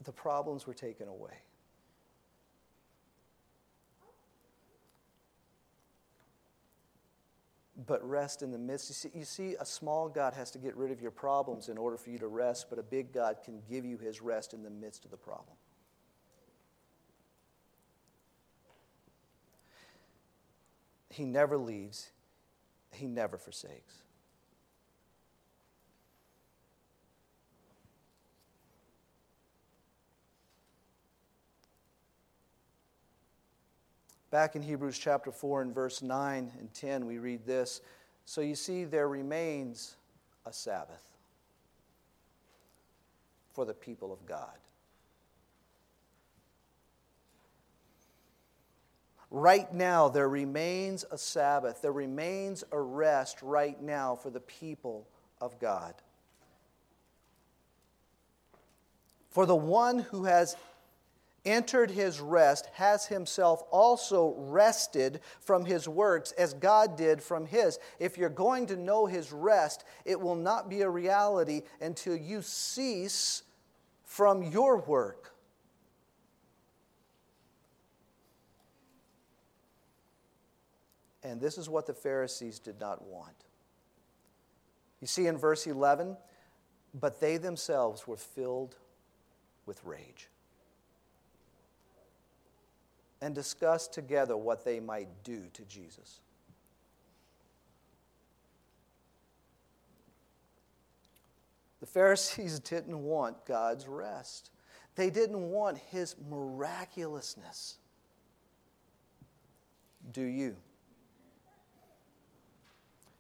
[0.04, 1.34] the problems were taken away.
[7.88, 8.90] but rest in the midst.
[8.90, 11.78] You see, you see, a small God has to get rid of your problems in
[11.78, 14.64] order for you to rest, but a big God can give you his rest in
[14.64, 15.56] the midst of the problem.
[21.10, 22.12] He never leaves,
[22.92, 24.04] he never forsakes.
[34.32, 37.82] Back in Hebrews chapter 4 and verse 9 and 10, we read this
[38.26, 39.96] So you see, there remains
[40.46, 41.04] a Sabbath
[43.54, 44.58] for the people of God.
[49.32, 51.82] Right now, there remains a Sabbath.
[51.82, 55.08] There remains a rest right now for the people
[55.40, 55.94] of God.
[59.30, 60.56] For the one who has
[61.50, 67.80] entered his rest has himself also rested from his works as God did from his.
[68.00, 72.42] If you're going to know his rest, it will not be a reality until you
[72.42, 73.44] cease
[74.06, 75.34] from your work.
[81.24, 83.36] And this is what the Pharisees did not want.
[85.02, 86.18] You see in verse 11,
[87.00, 88.76] but they themselves were filled
[89.66, 90.30] with rage
[93.22, 96.22] and discuss together what they might do to Jesus.
[101.80, 104.52] The Pharisees didn't want God's rest.
[104.96, 107.78] They didn't want his miraculousness.
[110.12, 110.56] Do you?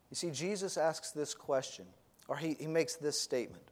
[0.09, 1.85] You see, Jesus asks this question,
[2.27, 3.63] or he, he makes this statement.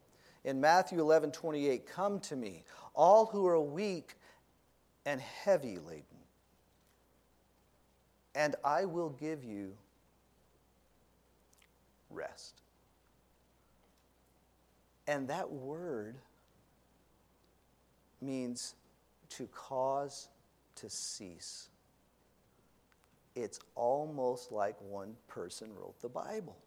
[0.43, 2.63] In Matthew 11 28, come to me,
[2.93, 4.15] all who are weak
[5.05, 6.03] and heavy laden,
[8.37, 9.73] and I will give you
[12.11, 12.61] rest.
[15.07, 16.15] And that word
[18.21, 18.75] means
[19.29, 20.29] to cause
[20.75, 21.69] to cease
[23.35, 26.57] it's almost like one person wrote the Bible.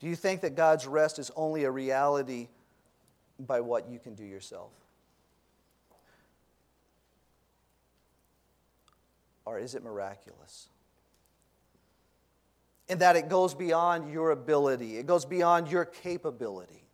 [0.00, 2.48] Do you think that God's rest is only a reality
[3.38, 4.72] by what you can do yourself?
[9.46, 10.68] Or is it miraculous?
[12.88, 16.84] In that it goes beyond your ability, it goes beyond your capability.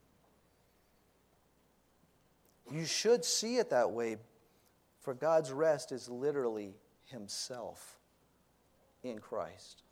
[2.70, 4.16] You should see it that way
[5.00, 6.74] for God's rest is literally
[7.06, 7.98] Himself
[9.02, 9.82] in Christ.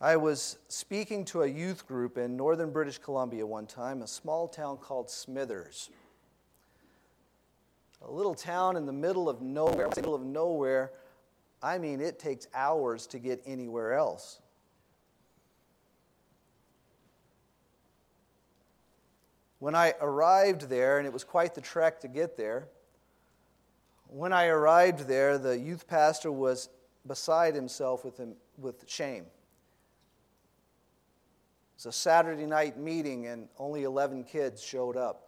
[0.00, 4.48] I was speaking to a youth group in northern British Columbia one time, a small
[4.48, 5.88] town called Smithers.
[8.06, 9.88] A little town in the middle of nowhere.
[9.96, 10.92] Middle of nowhere,
[11.62, 14.40] I mean, it takes hours to get anywhere else.
[19.58, 22.68] When I arrived there, and it was quite the trek to get there,
[24.08, 26.68] when I arrived there, the youth pastor was
[27.06, 29.24] beside himself with, him, with shame.
[29.24, 29.30] It
[31.76, 35.23] was a Saturday night meeting, and only 11 kids showed up.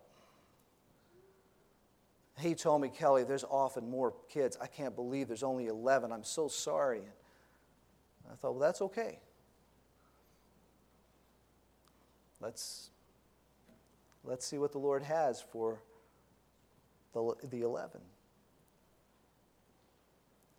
[2.38, 4.58] He told me, Kelly, there's often more kids.
[4.60, 6.12] I can't believe there's only 11.
[6.12, 6.98] I'm so sorry.
[6.98, 9.20] And I thought, well, that's okay.
[12.40, 12.90] Let's
[14.26, 15.80] Let's see what the Lord has for
[17.14, 18.00] the, the 11.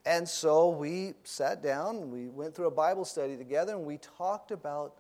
[0.06, 4.52] And so we sat down we went through a Bible study together and we talked
[4.52, 4.96] about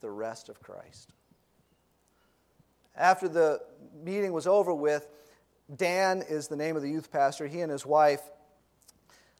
[0.00, 1.10] the rest of Christ.
[2.96, 3.60] After the
[4.04, 5.08] meeting was over with,
[5.76, 7.46] Dan is the name of the youth pastor.
[7.46, 8.22] He and his wife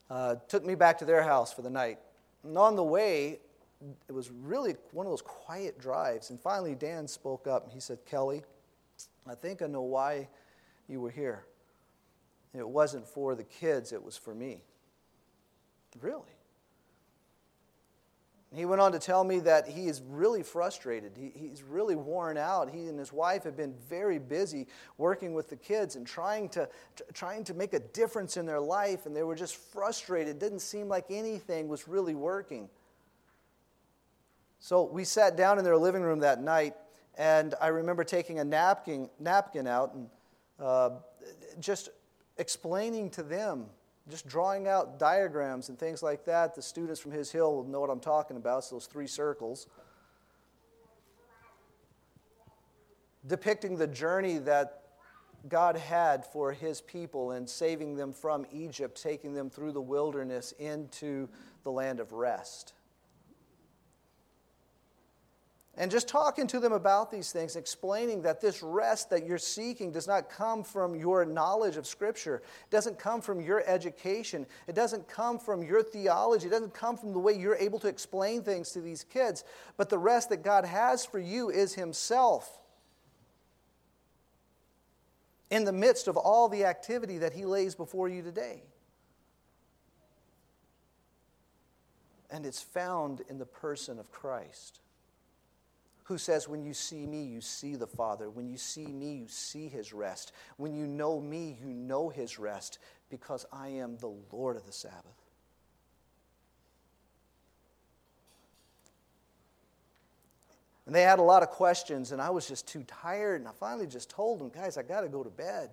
[0.09, 1.99] uh, took me back to their house for the night.
[2.45, 3.41] And on the way,
[4.09, 6.31] it was really one of those quiet drives.
[6.31, 8.43] And finally, Dan spoke up he said, Kelly,
[9.27, 10.29] I think I know why
[10.89, 11.45] you were here.
[12.55, 14.63] It wasn't for the kids, it was for me.
[16.01, 16.23] Really?
[18.53, 21.13] He went on to tell me that he is really frustrated.
[21.17, 22.69] He, he's really worn out.
[22.69, 24.67] He and his wife have been very busy
[24.99, 28.59] working with the kids and trying to, to, trying to make a difference in their
[28.59, 30.37] life, and they were just frustrated.
[30.37, 32.69] It didn't seem like anything was really working.
[34.59, 36.75] So we sat down in their living room that night,
[37.17, 40.09] and I remember taking a napkin, napkin out and
[40.59, 40.91] uh,
[41.61, 41.91] just
[42.37, 43.67] explaining to them,
[44.11, 46.55] just drawing out diagrams and things like that.
[46.55, 49.67] The students from His Hill will know what I'm talking about, so those three circles.
[53.27, 54.83] Depicting the journey that
[55.49, 60.53] God had for His people and saving them from Egypt, taking them through the wilderness
[60.59, 61.29] into
[61.65, 62.75] the land of rest.
[65.77, 69.93] And just talking to them about these things, explaining that this rest that you're seeking
[69.93, 72.43] does not come from your knowledge of Scripture.
[72.65, 74.47] It doesn't come from your education.
[74.67, 76.49] It doesn't come from your theology.
[76.49, 79.45] It doesn't come from the way you're able to explain things to these kids.
[79.77, 82.59] But the rest that God has for you is Himself.
[85.51, 88.65] In the midst of all the activity that He lays before you today.
[92.29, 94.81] And it's found in the person of Christ
[96.11, 98.29] who says, When you see me, you see the Father.
[98.29, 100.33] When you see me, you see his rest.
[100.57, 102.81] When you know me, you know his rest,
[103.11, 105.07] because I am the Lord of the Sabbath.
[110.85, 113.53] And they had a lot of questions, and I was just too tired, and I
[113.53, 115.71] finally just told them, Guys, I got to go to bed.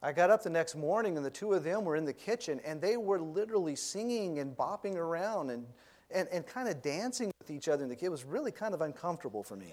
[0.00, 2.60] I got up the next morning, and the two of them were in the kitchen,
[2.64, 5.66] and they were literally singing and bopping around and
[6.14, 8.80] and, and kind of dancing with each other in the kid was really kind of
[8.80, 9.72] uncomfortable for me.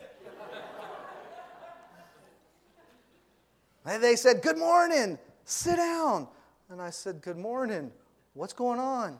[3.86, 6.28] and they said, Good morning, sit down.
[6.70, 7.92] And I said, Good morning,
[8.34, 9.20] what's going on?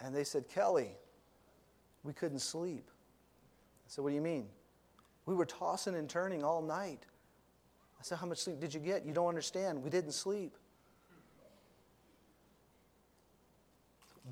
[0.00, 0.90] And they said, Kelly,
[2.04, 2.84] we couldn't sleep.
[2.88, 4.46] I said, What do you mean?
[5.26, 7.02] We were tossing and turning all night.
[7.98, 9.04] I said, How much sleep did you get?
[9.04, 9.82] You don't understand.
[9.82, 10.56] We didn't sleep.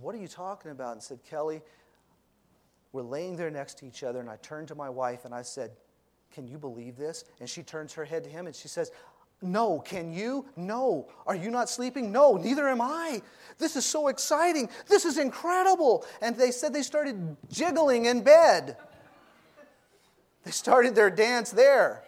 [0.01, 0.93] What are you talking about?
[0.93, 1.63] And said, Kelly,
[2.93, 4.21] we're laying there next to each other.
[4.21, 5.71] And I turned to my wife and I said,
[6.33, 7.25] Can you believe this?
[7.41, 8.91] And she turns her head to him and she says,
[9.45, 10.47] no, can you?
[10.57, 11.09] No.
[11.27, 12.11] Are you not sleeping?
[12.11, 13.21] No, neither am I.
[13.59, 14.71] This is so exciting.
[14.89, 16.07] This is incredible.
[16.23, 18.77] And they said they started jiggling in bed.
[20.45, 22.05] They started their dance there.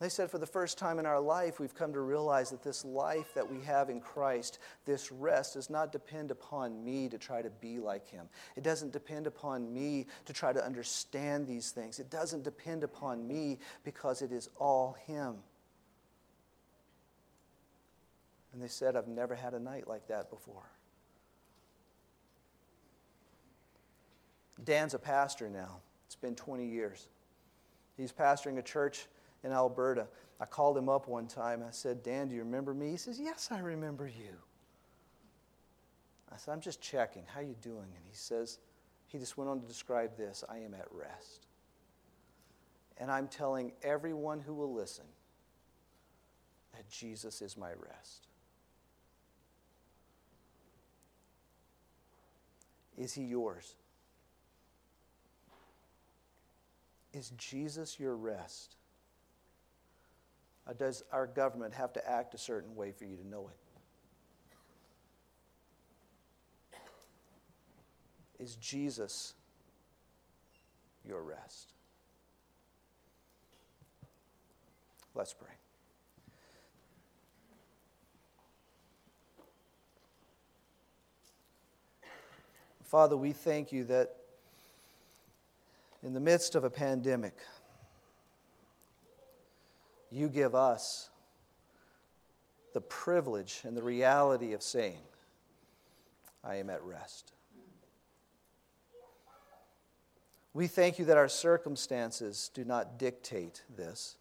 [0.00, 2.84] They said, for the first time in our life, we've come to realize that this
[2.84, 7.42] life that we have in Christ, this rest, does not depend upon me to try
[7.42, 8.28] to be like Him.
[8.54, 11.98] It doesn't depend upon me to try to understand these things.
[11.98, 15.34] It doesn't depend upon me because it is all Him.
[18.52, 20.70] And they said, I've never had a night like that before.
[24.62, 25.80] Dan's a pastor now.
[26.06, 27.08] It's been 20 years.
[27.96, 29.08] He's pastoring a church
[29.44, 30.06] in Alberta.
[30.40, 31.62] I called him up one time.
[31.66, 32.90] I said, Dan, do you remember me?
[32.90, 34.36] He says, Yes, I remember you.
[36.32, 37.24] I said, I'm just checking.
[37.26, 37.78] How you doing?
[37.78, 38.58] And he says,
[39.08, 41.46] he just went on to describe this I am at rest.
[42.98, 45.04] And I'm telling everyone who will listen
[46.74, 48.28] that Jesus is my rest.
[52.96, 53.76] Is he yours?
[57.14, 58.76] Is Jesus your rest?
[60.68, 63.56] Uh, does our government have to act a certain way for you to know it?
[68.42, 69.34] Is Jesus
[71.04, 71.72] your rest?
[75.14, 75.48] Let's pray.
[82.84, 84.14] Father, we thank you that
[86.02, 87.34] in the midst of a pandemic,
[90.10, 91.10] you give us
[92.74, 94.98] the privilege and the reality of saying,
[96.44, 97.32] I am at rest.
[100.54, 104.16] We thank you that our circumstances do not dictate this.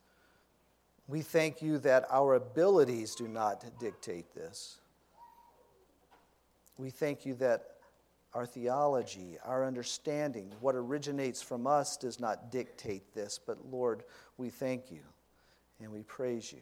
[1.07, 4.77] We thank you that our abilities do not dictate this.
[6.77, 7.65] We thank you that
[8.33, 14.03] our theology, our understanding, what originates from us does not dictate this, but Lord,
[14.37, 14.99] we thank you
[15.81, 16.61] and we praise you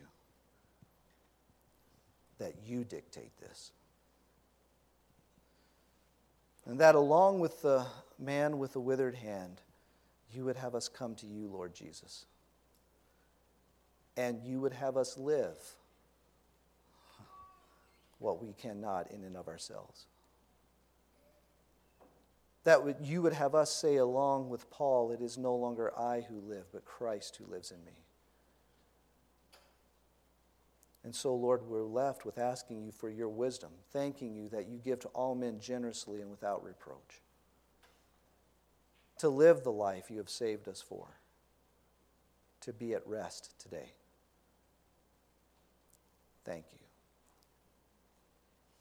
[2.38, 3.72] that you dictate this.
[6.66, 7.86] And that along with the
[8.20, 9.62] man with the withered hand,
[10.34, 12.26] you would have us come to you, Lord Jesus.
[14.18, 15.58] And you would have us live
[18.20, 20.06] what we cannot in and of ourselves.
[22.64, 26.40] That you would have us say, along with Paul, it is no longer I who
[26.40, 28.05] live, but Christ who lives in me.
[31.06, 34.80] And so, Lord, we're left with asking you for your wisdom, thanking you that you
[34.84, 37.22] give to all men generously and without reproach.
[39.20, 41.20] To live the life you have saved us for,
[42.62, 43.92] to be at rest today.
[46.44, 46.66] Thank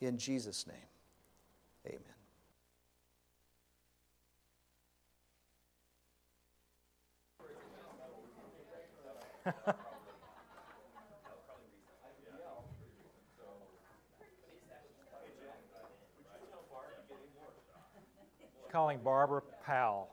[0.01, 0.09] you.
[0.09, 0.77] In Jesus' name,
[9.47, 9.75] amen.
[18.75, 20.09] calling Barbara Powell.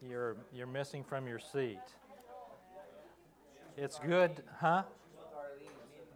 [0.00, 1.78] You're, you're missing from your seat.
[3.76, 4.84] It's good, huh?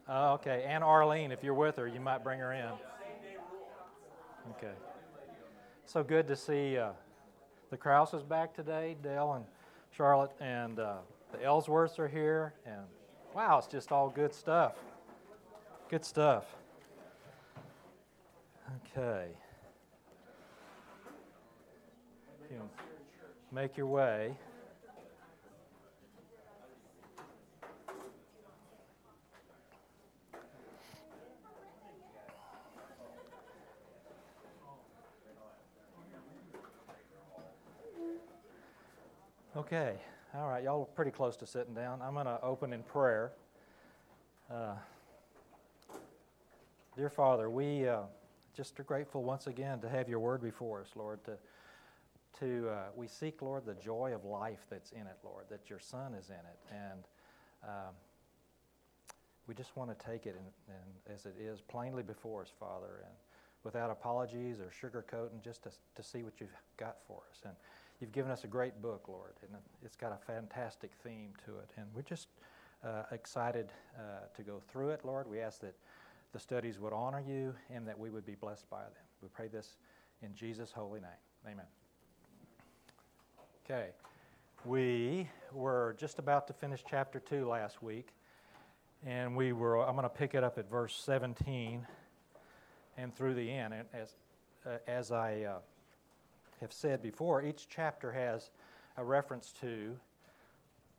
[0.08, 2.70] Uh, okay, and Arlene, if you're with her, you might bring her in.
[4.52, 4.72] Okay.
[5.84, 6.92] So good to see uh,
[7.68, 9.44] the Krauses back today, Dale and
[9.94, 10.94] Charlotte, and uh,
[11.30, 12.86] the Ellsworths are here, and
[13.34, 14.76] wow, it's just all good stuff.
[15.90, 16.46] Good stuff.
[18.96, 19.26] Okay.
[22.50, 22.68] You know,
[23.52, 24.34] make your way.
[39.56, 39.94] Okay,
[40.34, 42.02] all right, y'all are pretty close to sitting down.
[42.02, 43.30] I'm going to open in prayer.
[44.50, 44.74] Uh,
[46.96, 48.00] dear Father, we uh,
[48.56, 51.22] just are grateful once again to have your word before us, Lord.
[51.26, 51.32] To,
[52.38, 55.78] to uh, we seek, Lord, the joy of life that's in it, Lord, that your
[55.78, 57.04] Son is in it, and
[57.64, 57.94] um,
[59.46, 63.02] we just want to take it and, and as it is plainly before us, Father,
[63.04, 63.14] and
[63.64, 67.40] without apologies or sugarcoating, just to, to see what you've got for us.
[67.44, 67.54] And
[68.00, 69.50] You've given us a great book, Lord, and
[69.84, 71.70] it's got a fantastic theme to it.
[71.76, 72.28] And we're just
[72.82, 75.28] uh, excited uh, to go through it, Lord.
[75.28, 75.74] We ask that
[76.32, 78.92] the studies would honor you and that we would be blessed by them.
[79.20, 79.76] We pray this
[80.22, 81.10] in Jesus' holy name.
[81.46, 81.79] Amen.
[83.70, 83.90] Okay.
[84.64, 88.08] We were just about to finish chapter 2 last week,
[89.06, 91.86] and we were, I'm going to pick it up at verse 17
[92.98, 93.72] and through the end.
[93.72, 94.16] And as,
[94.66, 95.58] uh, as I uh,
[96.60, 98.50] have said before, each chapter has
[98.96, 99.96] a reference to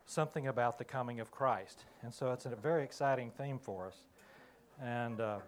[0.06, 1.84] something about the coming of Christ.
[2.04, 3.98] And so it's a very exciting theme for us.
[4.82, 5.40] And uh,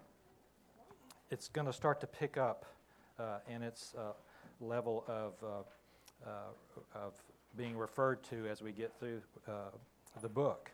[1.30, 2.66] it's going to start to pick up
[3.18, 4.12] uh, in its uh,
[4.60, 5.62] level of, uh,
[6.24, 7.12] of
[7.56, 9.70] being referred to as we get through uh,
[10.22, 10.70] the book.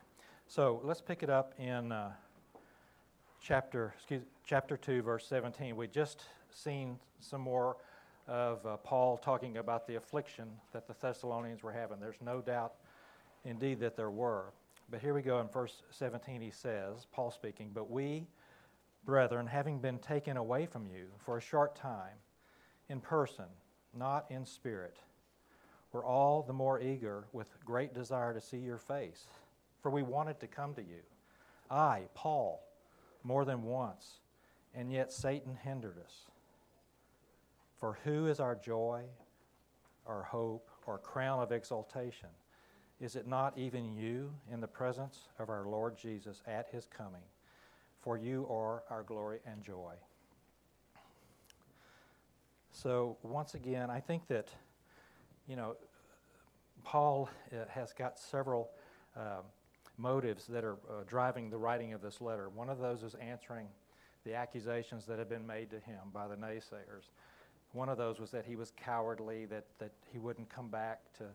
[0.47, 1.93] So let's pick it up in
[3.41, 5.75] chapter, excuse, chapter 2, verse 17.
[5.75, 7.77] We just seen some more
[8.27, 11.99] of uh, Paul talking about the affliction that the Thessalonians were having.
[11.99, 12.73] There's no doubt,
[13.43, 14.53] indeed, that there were.
[14.89, 18.27] But here we go in verse 17, he says, Paul speaking, But we,
[19.05, 22.17] brethren, having been taken away from you for a short time,
[22.89, 23.45] in person,
[23.97, 24.97] not in spirit,
[25.91, 29.25] were all the more eager with great desire to see your face,
[29.81, 31.01] for we wanted to come to you.
[31.69, 32.63] I, Paul,
[33.23, 34.19] more than once,
[34.73, 36.25] and yet Satan hindered us.
[37.77, 39.03] For who is our joy,
[40.05, 42.29] our hope, our crown of exaltation?
[42.99, 47.23] Is it not even you in the presence of our Lord Jesus at his coming?
[47.99, 49.95] For you are our glory and joy.
[52.71, 54.47] So, once again, I think that,
[55.51, 55.75] you know,
[56.85, 58.69] Paul uh, has got several
[59.17, 59.41] uh,
[59.97, 62.47] motives that are uh, driving the writing of this letter.
[62.47, 63.67] One of those is answering
[64.23, 67.09] the accusations that have been made to him by the naysayers.
[67.73, 71.25] One of those was that he was cowardly, that, that he wouldn't come back to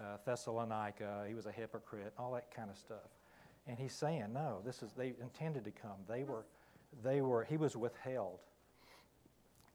[0.00, 3.08] uh, Thessalonica, he was a hypocrite, all that kind of stuff.
[3.68, 5.98] And he's saying, no, this is they intended to come.
[6.08, 6.44] They were,
[7.04, 8.40] they were, he was withheld.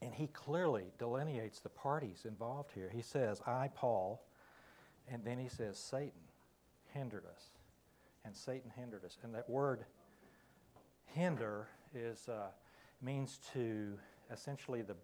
[0.02, 2.90] And he clearly delineates the parties involved here.
[2.94, 4.24] He says, I, Paul,
[5.12, 6.22] and then he says, Satan
[6.94, 7.44] hindered us.
[8.24, 9.18] And Satan hindered us.
[9.24, 9.86] And that word
[11.06, 12.48] hinder is, uh,
[13.02, 13.98] means to
[14.32, 14.96] essentially the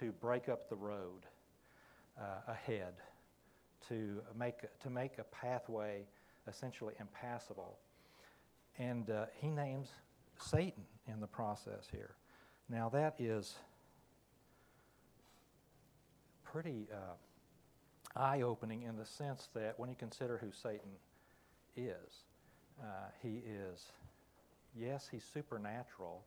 [0.00, 1.24] to break up the road
[2.20, 2.94] uh, ahead,
[3.88, 6.04] to make, to make a pathway
[6.48, 7.78] essentially impassable.
[8.78, 9.88] And uh, he names
[10.38, 12.14] Satan in the process here.
[12.68, 13.54] Now, that is
[16.52, 20.90] pretty uh, eye opening in the sense that when you consider who Satan
[21.76, 22.24] is,
[22.82, 23.86] uh, he is,
[24.78, 26.22] yes, he's supernatural,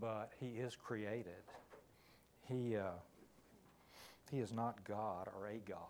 [0.00, 1.42] but he is created
[2.48, 2.90] he, uh,
[4.30, 5.80] he is not God or a God.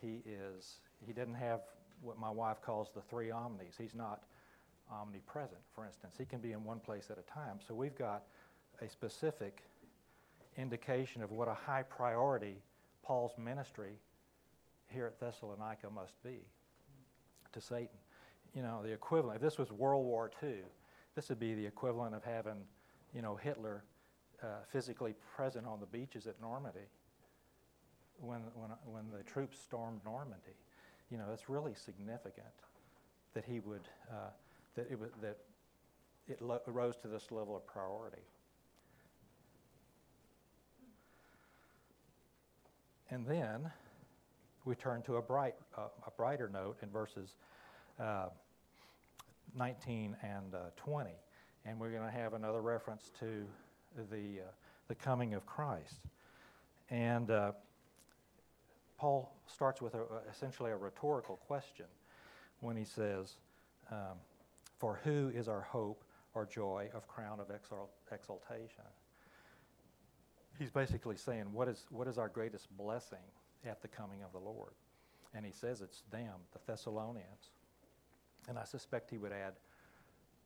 [0.00, 1.60] He is, he doesn't have
[2.02, 3.74] what my wife calls the three omnis.
[3.78, 4.22] He's not
[4.90, 6.14] omnipresent, for instance.
[6.18, 7.58] He can be in one place at a time.
[7.66, 8.24] So we've got
[8.80, 9.62] a specific
[10.56, 12.56] indication of what a high priority
[13.02, 13.92] Paul's ministry
[14.88, 16.40] here at Thessalonica must be
[17.52, 17.98] to Satan.
[18.54, 20.54] You know, the equivalent, if this was World War II,
[21.14, 22.64] this would be the equivalent of having,
[23.14, 23.84] you know, Hitler
[24.42, 26.88] uh, physically present on the beaches at Normandy
[28.20, 30.56] when, when, when the troops stormed Normandy.
[31.10, 32.46] You know, it's really significant
[33.34, 34.30] that he would, uh,
[34.76, 35.38] that it, that
[36.28, 38.22] it lo- rose to this level of priority.
[43.10, 43.70] And then
[44.64, 47.34] we turn to a, bright, uh, a brighter note in verses
[47.98, 48.28] uh,
[49.56, 51.10] 19 and uh, 20.
[51.66, 53.44] And we're going to have another reference to
[54.10, 54.50] the, uh,
[54.88, 56.00] the coming of Christ.
[56.88, 57.52] And uh,
[58.96, 61.86] Paul starts with a, essentially a rhetorical question
[62.60, 63.36] when he says,
[63.90, 64.18] um,
[64.78, 66.04] For who is our hope
[66.34, 67.46] or joy of crown of
[68.12, 68.84] exaltation?
[70.60, 73.24] He's basically saying, what is, what is our greatest blessing
[73.64, 74.72] at the coming of the Lord?
[75.34, 77.52] And he says it's them, the Thessalonians.
[78.46, 79.54] And I suspect he would add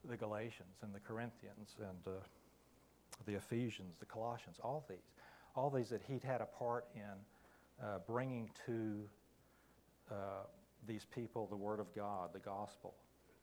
[0.08, 2.20] the Galatians and the Corinthians and uh,
[3.26, 5.10] the Ephesians, the Colossians, all these.
[5.56, 9.00] All these that he'd had a part in uh, bringing to
[10.12, 10.14] uh,
[10.86, 12.94] these people the Word of God, the gospel.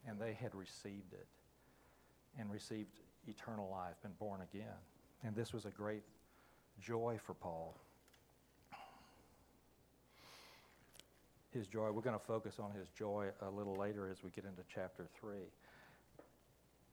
[0.07, 1.27] And they had received it
[2.39, 4.79] and received eternal life, been born again.
[5.21, 6.03] And this was a great
[6.81, 7.75] joy for Paul.
[11.51, 14.45] His joy, we're going to focus on his joy a little later as we get
[14.45, 15.37] into chapter 3.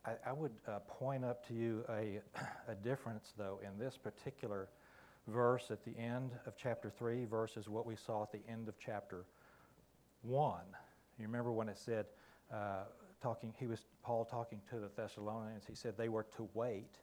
[0.04, 2.20] I, I would uh, point up to you a,
[2.68, 4.68] a difference, though, in this particular
[5.28, 8.74] verse at the end of chapter 3 versus what we saw at the end of
[8.84, 9.24] chapter
[10.22, 10.60] 1.
[11.18, 12.06] You remember when it said,
[12.52, 12.84] uh,
[13.22, 16.98] talking, he was Paul talking to the Thessalonians, he said they were to wait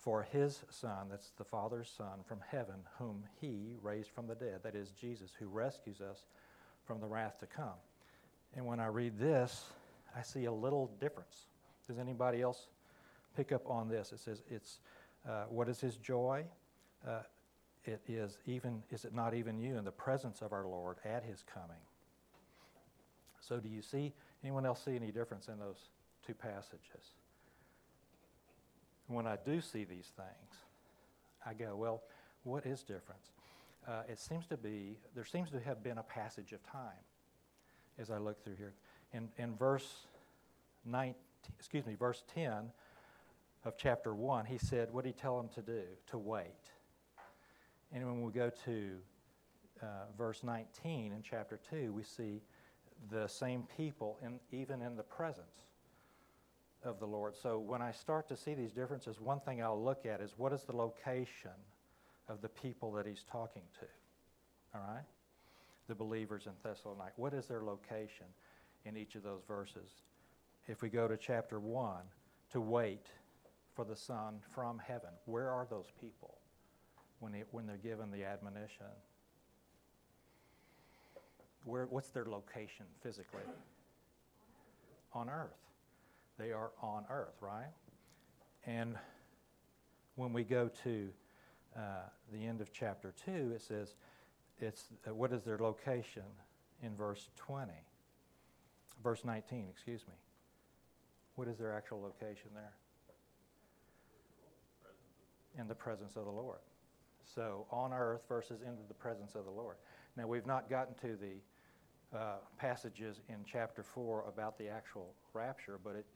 [0.00, 4.60] for his son, that's the Father's son from heaven, whom he raised from the dead,
[4.62, 6.24] that is Jesus, who rescues us
[6.86, 7.78] from the wrath to come.
[8.56, 9.66] And when I read this,
[10.16, 11.46] I see a little difference.
[11.86, 12.68] Does anybody else
[13.36, 14.12] pick up on this?
[14.12, 14.80] It says, "It's
[15.28, 16.44] uh, what is his joy?
[17.06, 17.22] Uh,
[17.84, 21.22] it is even is it not even you in the presence of our Lord at
[21.22, 21.82] his coming."
[23.40, 25.90] So, do you see anyone else see any difference in those
[26.26, 27.14] two passages?
[29.10, 30.54] When I do see these things,
[31.44, 32.02] I go, "Well,
[32.44, 33.32] what is difference?"
[33.86, 37.04] Uh, it seems to be there seems to have been a passage of time
[37.98, 38.74] as I look through here.
[39.12, 40.06] In in verse
[40.84, 41.14] 19
[41.58, 42.70] excuse me, verse 10
[43.64, 45.82] of chapter 1, he said, What did he tell them to do?
[46.08, 46.70] To wait.
[47.92, 48.96] And when we go to
[49.82, 49.86] uh,
[50.16, 52.40] verse 19 in chapter 2, we see
[53.10, 55.64] the same people, in, even in the presence
[56.84, 57.36] of the Lord.
[57.36, 60.52] So when I start to see these differences, one thing I'll look at is what
[60.52, 61.50] is the location
[62.28, 63.86] of the people that he's talking to?
[64.74, 65.04] All right?
[65.88, 67.12] The believers in Thessalonica.
[67.16, 68.26] What is their location
[68.84, 69.90] in each of those verses?
[70.70, 71.96] if we go to chapter 1,
[72.52, 73.06] to wait
[73.74, 75.10] for the Son from heaven.
[75.24, 76.38] Where are those people
[77.18, 78.86] when, they, when they're given the admonition?
[81.64, 83.42] Where, what's their location physically?
[85.12, 85.50] On earth.
[86.40, 87.68] They are on earth, right?
[88.64, 88.96] And
[90.14, 91.08] when we go to
[91.76, 91.80] uh,
[92.32, 93.94] the end of chapter 2, it says,
[94.58, 96.22] it's, uh, what is their location
[96.82, 97.70] in verse 20?
[99.04, 100.14] Verse 19, excuse me.
[101.34, 102.72] What is their actual location there?
[105.58, 106.60] In the presence of the Lord.
[107.34, 109.76] So on earth versus into the presence of the Lord.
[110.16, 115.78] Now, we've not gotten to the uh, passages in chapter 4 about the actual rapture,
[115.82, 116.06] but it,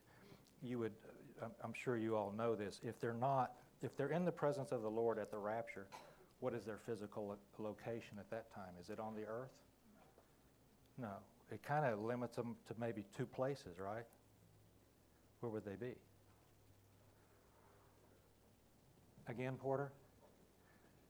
[0.64, 0.92] you would,
[1.62, 2.80] I'm sure you all know this.
[2.82, 3.52] If they're not,
[3.82, 5.86] if they're in the presence of the Lord at the rapture,
[6.40, 8.72] what is their physical location at that time?
[8.80, 9.52] Is it on the earth?
[10.98, 11.10] No.
[11.52, 14.04] It kind of limits them to maybe two places, right?
[15.40, 15.92] where would they be?
[19.28, 19.92] Again, Porter?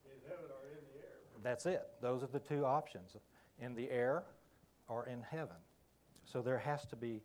[0.04, 1.12] In heaven or in the air.
[1.44, 1.86] That's it.
[2.00, 3.16] Those are the two options
[3.60, 4.24] in the air
[4.88, 5.56] or in heaven.
[6.24, 7.22] So there has to be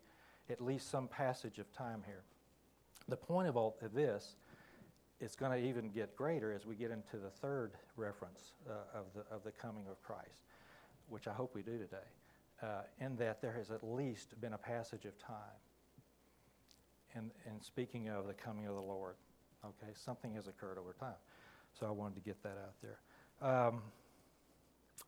[0.50, 2.22] at least some passage of time here.
[3.08, 4.36] The point of all of this
[5.20, 9.04] is going to even get greater as we get into the third reference uh, of,
[9.14, 10.44] the, of the coming of Christ,
[11.08, 11.96] which I hope we do today,
[12.62, 15.58] uh, in that there has at least been a passage of time
[17.14, 19.14] and, and speaking of the coming of the Lord,
[19.64, 21.18] okay, something has occurred over time.
[21.78, 22.98] So I wanted to get that out there.
[23.48, 23.82] Um,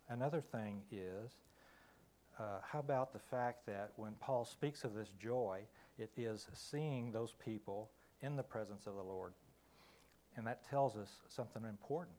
[0.08, 1.32] another thing is,
[2.42, 5.60] uh, how about the fact that when Paul speaks of this joy,
[5.98, 7.90] it is seeing those people
[8.22, 9.32] in the presence of the Lord.
[10.36, 12.16] And that tells us something important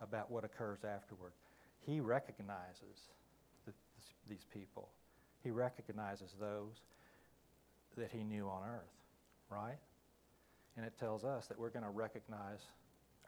[0.00, 1.32] about what occurs afterward.
[1.80, 3.10] He recognizes
[3.66, 3.72] the,
[4.28, 4.88] these people,
[5.42, 6.82] he recognizes those
[7.96, 8.92] that he knew on earth
[9.52, 9.78] right?
[10.76, 12.60] And it tells us that we're going to recognize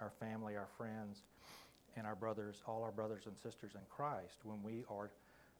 [0.00, 1.22] our family, our friends,
[1.96, 5.10] and our brothers, all our brothers and sisters in Christ when we are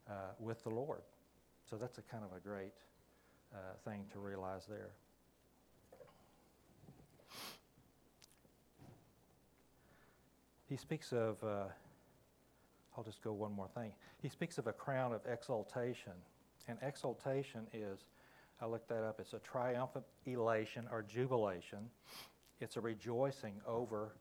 [0.09, 1.03] uh, with the Lord.
[1.69, 2.75] So that's a kind of a great
[3.55, 4.91] uh, thing to realize there.
[10.69, 11.65] He speaks of uh,
[12.97, 13.93] I'll just go one more thing.
[14.23, 16.13] He speaks of a crown of exaltation.
[16.69, 18.05] And exaltation is,
[18.61, 21.91] I looked that up, it's a triumphant elation or jubilation.
[22.61, 24.15] It's a rejoicing over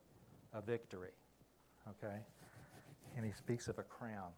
[0.54, 1.12] a victory.
[1.88, 2.18] Okay?
[3.16, 4.32] And he speaks of a crown.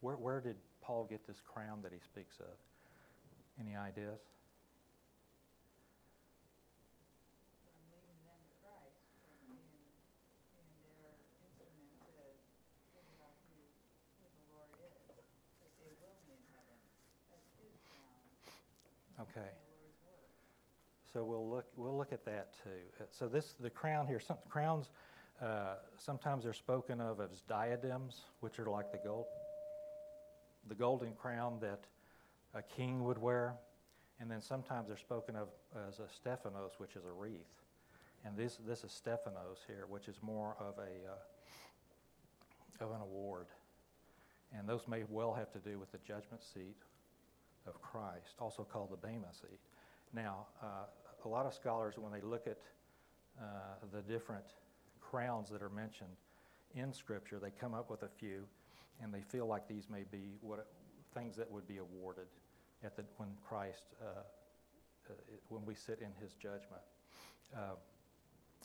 [0.00, 2.46] Where, where did Paul get this crown that he speaks of?
[3.60, 4.20] Any ideas?
[19.20, 19.48] Okay.
[21.12, 22.70] So we'll look we'll look at that too.
[23.00, 24.20] Uh, so this the crown here.
[24.20, 24.90] Some crowns
[25.42, 29.26] uh, sometimes they're spoken of as diadems, which are like the gold
[30.68, 31.80] the golden crown that
[32.54, 33.54] a king would wear,
[34.20, 35.48] and then sometimes they're spoken of
[35.88, 37.46] as a Stephanos, which is a wreath.
[38.24, 43.46] And this this is Stephanos here, which is more of a uh, of an award.
[44.56, 46.76] And those may well have to do with the judgment seat
[47.66, 49.60] of Christ, also called the Bema seat.
[50.14, 50.86] Now, uh,
[51.24, 52.58] a lot of scholars, when they look at
[53.40, 53.44] uh,
[53.92, 54.44] the different
[55.00, 56.16] crowns that are mentioned
[56.74, 58.44] in Scripture, they come up with a few,
[59.02, 60.66] and they feel like these may be what
[61.14, 62.26] things that would be awarded
[62.84, 64.20] at the when Christ uh,
[65.10, 65.12] uh
[65.48, 66.82] when we sit in His judgment.
[67.56, 67.76] Uh,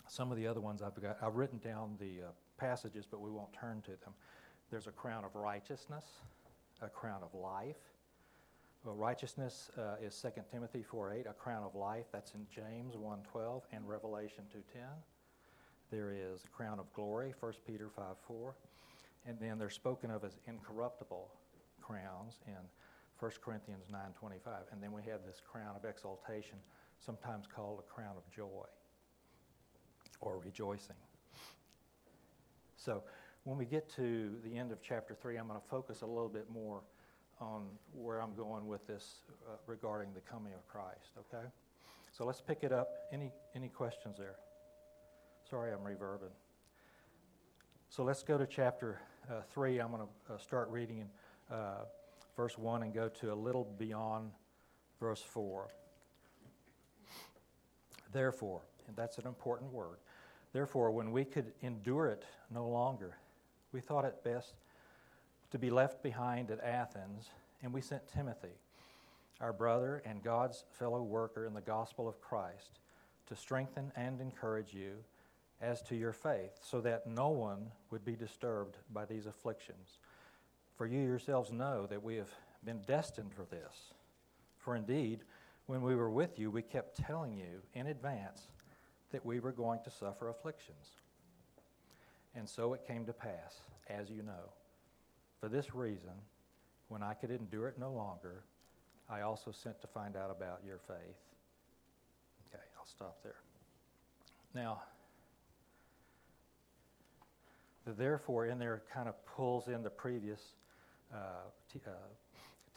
[0.07, 3.29] some of the other ones I've got, I've written down the uh, passages, but we
[3.29, 4.13] won't turn to them.
[4.69, 6.05] There's a crown of righteousness,
[6.81, 7.77] a crown of life,
[8.83, 12.05] well, righteousness uh, is 2 Timothy 4.8, a crown of life.
[12.11, 14.81] That's in James 1.12 and Revelation 2.10.
[15.89, 18.51] There is a crown of glory, 1 Peter 5.4.
[19.25, 21.29] And then they're spoken of as incorruptible
[21.81, 22.57] crowns in
[23.19, 24.39] 1 Corinthians 9.25.
[24.71, 26.57] And then we have this crown of exaltation,
[26.99, 28.65] sometimes called a crown of joy
[30.19, 30.95] or rejoicing.
[32.75, 33.03] So
[33.43, 36.29] when we get to the end of chapter 3, I'm going to focus a little
[36.29, 36.81] bit more
[37.39, 41.47] on where I'm going with this uh, regarding the coming of Christ, okay?
[42.11, 42.89] So let's pick it up.
[43.11, 44.35] Any, any questions there?
[45.49, 46.31] Sorry, I'm reverbing.
[47.95, 49.77] So let's go to chapter uh, 3.
[49.77, 51.85] I'm going to uh, start reading in uh,
[52.35, 54.31] verse 1 and go to a little beyond
[54.99, 55.67] verse 4.
[58.11, 59.99] Therefore, and that's an important word.
[60.53, 63.15] Therefore, when we could endure it no longer,
[63.71, 64.55] we thought it best
[65.51, 67.29] to be left behind at Athens,
[67.61, 68.57] and we sent Timothy,
[69.39, 72.79] our brother and God's fellow worker in the gospel of Christ,
[73.27, 74.93] to strengthen and encourage you
[75.63, 79.97] as to your faith, so that no one would be disturbed by these afflictions.
[80.75, 82.31] For you yourselves know that we have
[82.65, 83.93] been destined for this.
[84.57, 85.21] For indeed,
[85.67, 88.49] when we were with you, we kept telling you in advance
[89.11, 90.89] that we were going to suffer afflictions.
[92.35, 94.51] And so it came to pass, as you know.
[95.39, 96.13] For this reason,
[96.89, 98.43] when I could endure it no longer,
[99.09, 101.19] I also sent to find out about your faith.
[102.49, 103.35] Okay, I'll stop there.
[104.53, 104.81] Now,
[107.85, 110.41] the therefore in there kind of pulls in the previous
[111.13, 111.17] uh,
[111.71, 111.91] t- uh,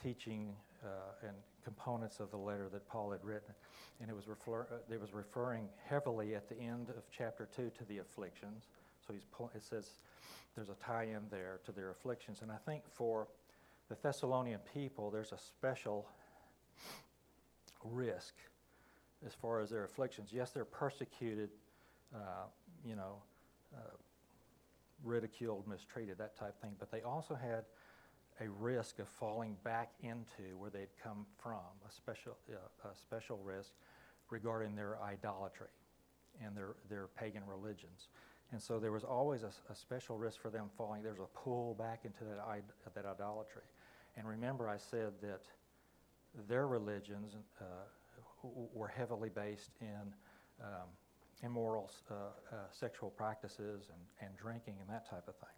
[0.02, 0.54] teaching
[0.84, 3.54] uh, and components of the letter that Paul had written.
[4.00, 7.70] And it was, refer- uh, it was referring heavily at the end of chapter 2
[7.78, 8.64] to the afflictions.
[9.06, 9.96] So he's pull- it says,
[10.54, 12.42] there's a tie in there to their afflictions.
[12.42, 13.26] And I think for
[13.88, 16.06] the Thessalonian people, there's a special
[17.84, 18.34] risk
[19.24, 20.30] as far as their afflictions.
[20.32, 21.50] Yes, they're persecuted,
[22.14, 22.46] uh,
[22.84, 23.16] you know,
[23.74, 23.80] uh,
[25.06, 27.64] ridiculed, mistreated, that type of thing, but they also had
[28.40, 33.38] a risk of falling back into where they'd come from, a special, uh, a special
[33.38, 33.72] risk
[34.30, 35.68] regarding their idolatry
[36.44, 38.08] and their, their pagan religions.
[38.52, 41.02] And so there was always a, a, special risk for them falling.
[41.02, 42.62] There's a pull back into that,
[42.94, 43.62] that idolatry.
[44.16, 45.42] And remember, I said that
[46.48, 47.64] their religions uh,
[48.42, 50.12] were heavily based in
[50.62, 50.88] um,
[51.42, 55.48] immoral uh, uh, sexual practices and, and drinking and that type of thing.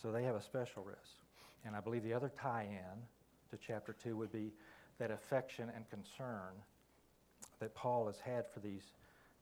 [0.00, 1.20] So they have a special risk.
[1.64, 3.00] And I believe the other tie in
[3.50, 4.52] to chapter 2 would be
[4.98, 6.54] that affection and concern
[7.60, 8.82] that Paul has had for these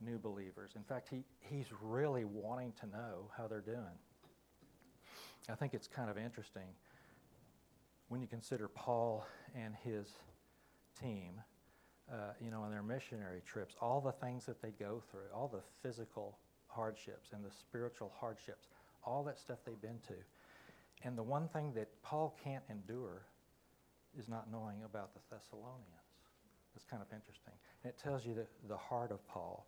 [0.00, 0.72] new believers.
[0.76, 3.98] In fact, he, he's really wanting to know how they're doing.
[5.48, 6.62] I think it's kind of interesting
[8.08, 10.06] when you consider Paul and his
[11.00, 11.40] team,
[12.12, 15.48] uh, you know, on their missionary trips, all the things that they go through, all
[15.48, 16.38] the physical
[16.68, 18.68] hardships and the spiritual hardships,
[19.04, 20.14] all that stuff they've been to.
[21.02, 23.26] And the one thing that Paul can't endure
[24.18, 25.88] is not knowing about the Thessalonians.
[26.74, 27.54] It's kind of interesting.
[27.82, 29.66] And it tells you the, the heart of Paul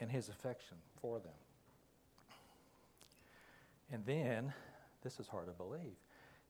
[0.00, 1.32] and his affection for them.
[3.92, 4.52] And then
[5.02, 5.96] this is hard to believe.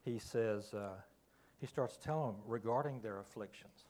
[0.05, 0.91] He says, uh,
[1.61, 3.86] he starts telling them regarding their afflictions.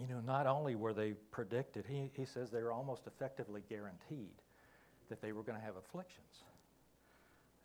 [0.00, 4.32] You know, not only were they predicted, he, he says they were almost effectively guaranteed
[5.10, 6.44] that they were going to have afflictions.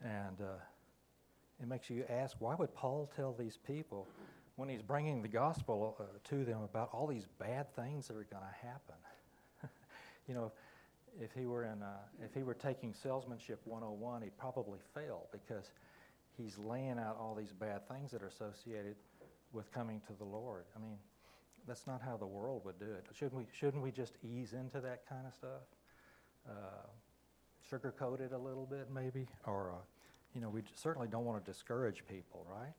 [0.03, 0.55] And uh,
[1.61, 4.07] it makes you ask why would Paul tell these people
[4.57, 8.27] when he's bringing the gospel uh, to them about all these bad things that are
[8.29, 8.95] going to happen?
[10.27, 10.51] you know,
[11.21, 15.71] if he were in, uh, if he were taking salesmanship 101, he'd probably fail because
[16.37, 18.95] he's laying out all these bad things that are associated
[19.53, 20.65] with coming to the Lord.
[20.75, 20.97] I mean,
[21.67, 23.05] that's not how the world would do it.
[23.13, 23.45] Shouldn't we?
[23.53, 25.61] Shouldn't we just ease into that kind of stuff?
[26.47, 26.87] Uh,
[27.71, 29.81] sugarcoat it a little bit, maybe, or uh,
[30.33, 32.73] you know, we certainly don't want to discourage people, right?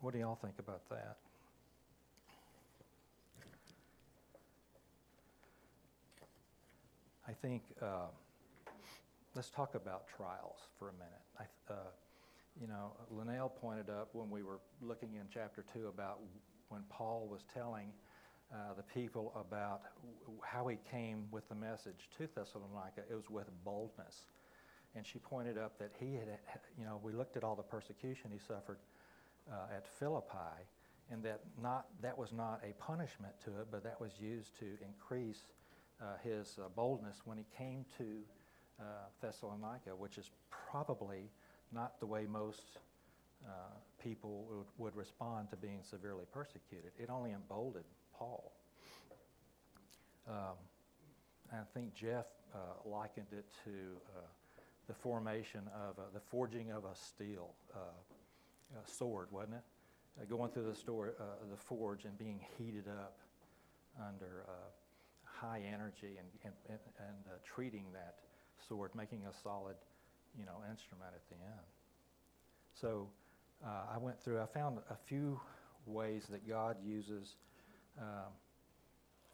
[0.00, 1.16] What do y'all think about that?
[7.26, 8.10] I think uh,
[9.34, 11.22] let's talk about trials for a minute.
[11.38, 11.76] I, uh,
[12.60, 16.20] you know, Linnell pointed up when we were looking in chapter 2 about
[16.68, 17.92] when Paul was telling
[18.52, 19.82] uh, the people about
[20.42, 24.26] how he came with the message to Thessalonica, it was with boldness.
[24.94, 26.28] And she pointed up that he had,
[26.78, 28.78] you know, we looked at all the persecution he suffered
[29.50, 30.68] uh, at Philippi,
[31.10, 34.66] and that not that was not a punishment to it, but that was used to
[34.84, 35.44] increase
[36.00, 38.04] uh, his uh, boldness when he came to
[38.80, 38.84] uh,
[39.22, 41.30] Thessalonica, which is probably
[41.72, 42.78] not the way most
[43.46, 43.50] uh,
[44.02, 46.92] people would, would, respond to being severely persecuted.
[46.98, 47.84] It only emboldened
[48.16, 48.52] Paul.
[50.28, 50.56] Um,
[51.52, 53.70] I think Jeff uh, likened it to
[54.16, 54.20] uh,
[54.86, 57.78] the formation of the forging of a steel uh,
[58.86, 60.28] sword, wasn't it?
[60.28, 61.14] going through the, store,
[61.50, 63.16] the forge and being heated up
[63.98, 64.44] under
[65.24, 68.16] high energy and, and, and treating that
[68.68, 69.76] sword, making a solid
[70.38, 71.66] you know, instrument at the end.
[72.74, 73.08] So
[73.64, 75.40] uh, I went through, I found a few
[75.86, 77.36] ways that God uses
[77.98, 78.32] um,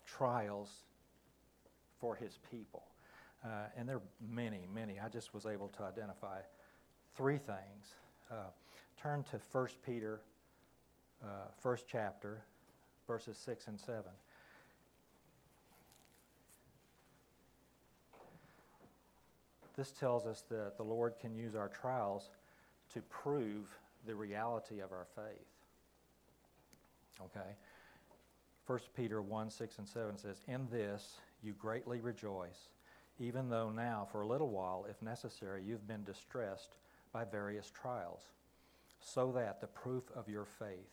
[0.07, 0.71] trials
[2.01, 2.85] for his people.
[3.45, 4.99] Uh, and there are many, many.
[4.99, 6.41] I just was able to identify
[7.17, 7.95] three things.
[8.31, 8.51] Uh,
[9.01, 10.21] turn to 1 Peter,
[11.23, 11.27] uh,
[11.61, 12.43] first chapter,
[13.07, 14.03] verses 6 and 7.
[19.79, 22.31] This tells us that the Lord can use our trials
[22.93, 25.47] to prove the reality of our faith.
[27.27, 27.55] Okay?
[28.67, 32.71] 1 Peter 1 6 and 7 says, In this you greatly rejoice,
[33.21, 36.75] even though now, for a little while, if necessary, you've been distressed
[37.13, 38.23] by various trials,
[38.99, 40.91] so that the proof of your faith,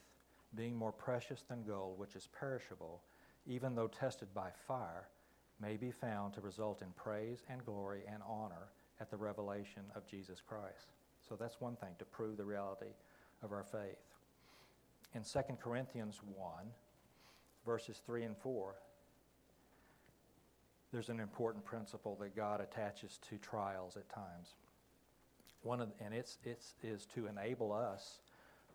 [0.54, 3.02] being more precious than gold, which is perishable,
[3.48, 5.08] even though tested by fire,
[5.62, 10.08] may be found to result in praise and glory and honor at the revelation of
[10.08, 10.88] Jesus Christ.
[11.28, 12.94] So that's one thing to prove the reality
[13.44, 13.98] of our faith.
[15.14, 16.50] In 2 Corinthians 1,
[17.66, 18.76] verses 3 and 4,
[20.92, 24.56] there's an important principle that God attaches to trials at times.
[25.64, 28.20] One of, and it's, it's is to enable us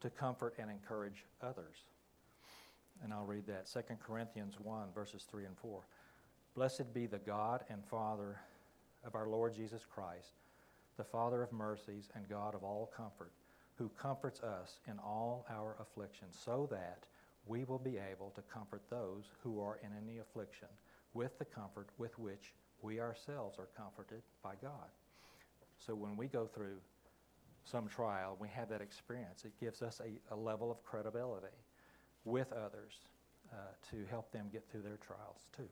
[0.01, 1.77] to comfort and encourage others.
[3.03, 3.71] And I'll read that.
[3.73, 5.83] 2 Corinthians 1, verses 3 and 4.
[6.55, 8.41] Blessed be the God and Father
[9.05, 10.33] of our Lord Jesus Christ,
[10.97, 13.33] the Father of mercies and God of all comfort,
[13.77, 17.07] who comforts us in all our afflictions, so that
[17.47, 20.69] we will be able to comfort those who are in any affliction
[21.15, 22.53] with the comfort with which
[22.83, 24.91] we ourselves are comforted by God.
[25.79, 26.79] So when we go through
[27.65, 29.45] some trial, we have that experience.
[29.45, 31.47] It gives us a, a level of credibility
[32.25, 32.95] with others
[33.53, 33.57] uh,
[33.91, 35.69] to help them get through their trials too.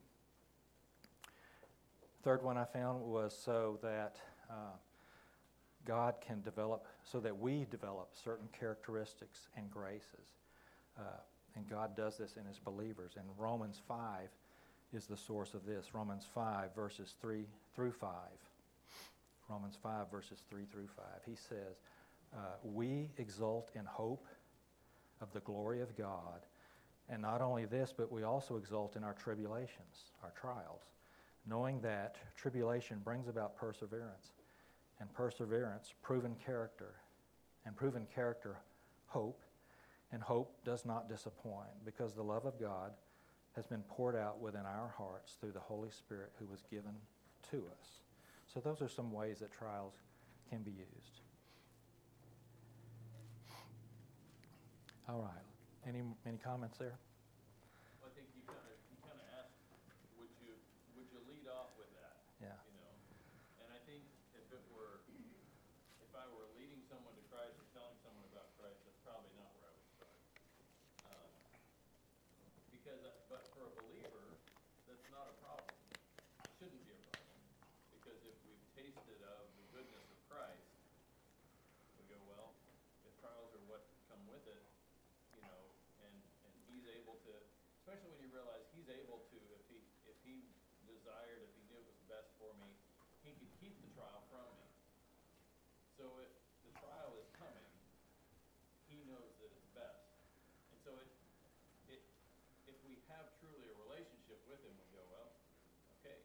[2.23, 4.17] Third one I found was so that
[4.51, 4.77] uh,
[5.85, 10.35] God can develop, so that we develop certain characteristics and graces.
[10.99, 11.03] Uh,
[11.55, 13.13] and God does this in His believers.
[13.17, 14.29] And Romans 5
[14.93, 15.95] is the source of this.
[15.95, 18.11] Romans 5, verses 3 through 5.
[19.49, 21.05] Romans 5, verses 3 through 5.
[21.25, 21.81] He says,
[22.35, 24.27] uh, We exult in hope
[25.21, 26.41] of the glory of God.
[27.09, 30.83] And not only this, but we also exult in our tribulations, our trials
[31.49, 34.33] knowing that tribulation brings about perseverance,
[35.01, 36.95] and perseverance, proven character,
[37.65, 38.57] and proven character,
[39.07, 39.43] hope,
[40.13, 42.93] and hope does not disappoint because the love of God
[43.55, 46.95] has been poured out within our hearts through the Holy Spirit who was given
[47.51, 48.01] to us.
[48.53, 49.95] So, those are some ways that trials
[50.51, 51.21] can be used.
[55.09, 55.89] All right.
[55.89, 56.99] Any, any comments there?
[61.09, 62.13] Yeah.
[62.45, 62.59] Yeah.
[62.69, 62.93] You know,
[63.65, 64.05] and I think
[64.37, 65.01] if it were,
[66.05, 69.49] if I were leading someone to Christ or telling someone about Christ, that's probably not
[69.57, 70.21] where I would start.
[71.09, 71.33] Um,
[72.69, 74.37] Because, uh, but for a believer,
[74.85, 75.73] that's not a problem.
[76.45, 77.41] It shouldn't be a problem.
[77.97, 80.69] Because if we've tasted of the goodness of Christ,
[81.97, 82.53] we go, well,
[83.09, 83.83] if trials are what
[84.13, 84.63] come with it,
[85.33, 85.61] you know,
[86.05, 86.15] and,
[86.45, 87.33] and he's able to,
[87.81, 90.45] especially when you realize he's able to, if he, if he
[91.09, 92.69] desired, if he knew it was best for me,
[93.25, 94.69] he could keep the trial from me.
[95.97, 96.29] So if
[96.69, 97.65] the trial is coming,
[98.93, 100.05] he knows that it's best.
[100.69, 101.09] And so it,
[101.89, 102.05] it,
[102.69, 105.33] if we have truly a relationship with him, we go, well,
[105.97, 106.21] okay,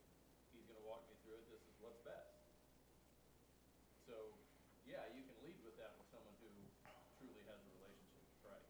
[0.52, 2.44] he's gonna walk me through it, this is what's best.
[4.04, 4.36] So,
[4.84, 6.52] yeah, you can lead with that with someone who
[7.16, 8.68] truly has a relationship with Christ.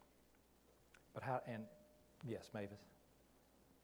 [1.18, 1.65] But how, and,
[2.22, 2.85] yes, Mavis?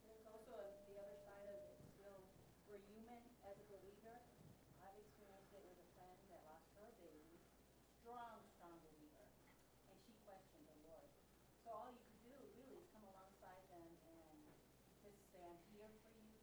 [0.06, 2.22] There's also a, the other side of it, still,
[2.70, 4.14] we're human as a believer.
[4.82, 7.42] I've experienced it with a friend that lost her baby,
[8.02, 9.26] strong, strong believer,
[9.90, 11.10] and she questioned the Lord.
[11.66, 14.38] So all you can do really is come alongside them and
[15.02, 16.34] just say, I'm here for you,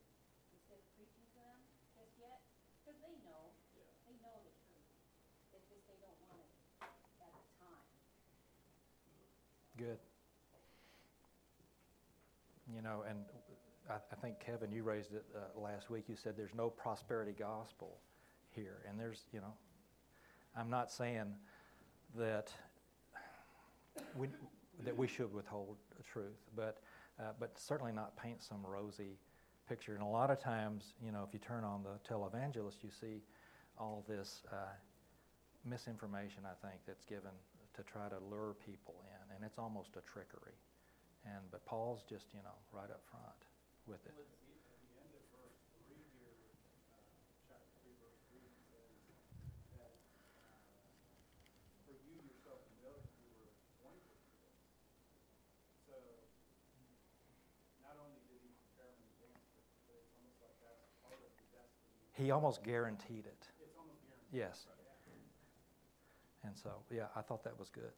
[0.54, 1.58] instead of preaching to them
[1.94, 2.42] just yet,
[2.82, 3.86] because they know, Yeah.
[4.06, 4.86] they know the truth.
[5.54, 6.50] It's just they don't want it
[7.22, 7.86] at the time.
[9.78, 9.98] Good.
[12.66, 13.18] You know, and
[13.90, 16.04] I, I think, Kevin, you raised it uh, last week.
[16.08, 17.98] You said there's no prosperity gospel
[18.54, 18.78] here.
[18.88, 19.54] And there's, you know,
[20.56, 21.34] I'm not saying
[22.16, 22.50] that
[24.16, 24.28] we,
[24.84, 26.78] that we should withhold the truth, but,
[27.20, 29.18] uh, but certainly not paint some rosy
[29.68, 29.94] picture.
[29.94, 33.22] And a lot of times, you know, if you turn on the televangelist, you see
[33.78, 34.56] all this uh,
[35.64, 37.32] misinformation, I think, that's given
[37.74, 40.56] to try to lure people in, and it's almost a trickery.
[41.26, 43.40] And but Paul's just, you know, right up front
[43.86, 44.14] with it.
[44.14, 46.38] Well, the- the end of verse three here,
[46.94, 47.02] uh,
[47.50, 48.94] chapter three, verse three, says
[49.74, 49.90] that,
[50.38, 50.62] uh,
[51.84, 54.54] for you yourself to know that were appointed for.
[55.90, 55.98] So,
[57.82, 61.30] not only did he prepare him in but, but it's almost like that's part of
[61.42, 62.06] the destiny.
[62.14, 63.50] He almost guaranteed it.
[63.58, 64.30] It's almost guaranteed.
[64.30, 64.66] Yes.
[66.46, 67.90] And so, yeah, I thought that was good.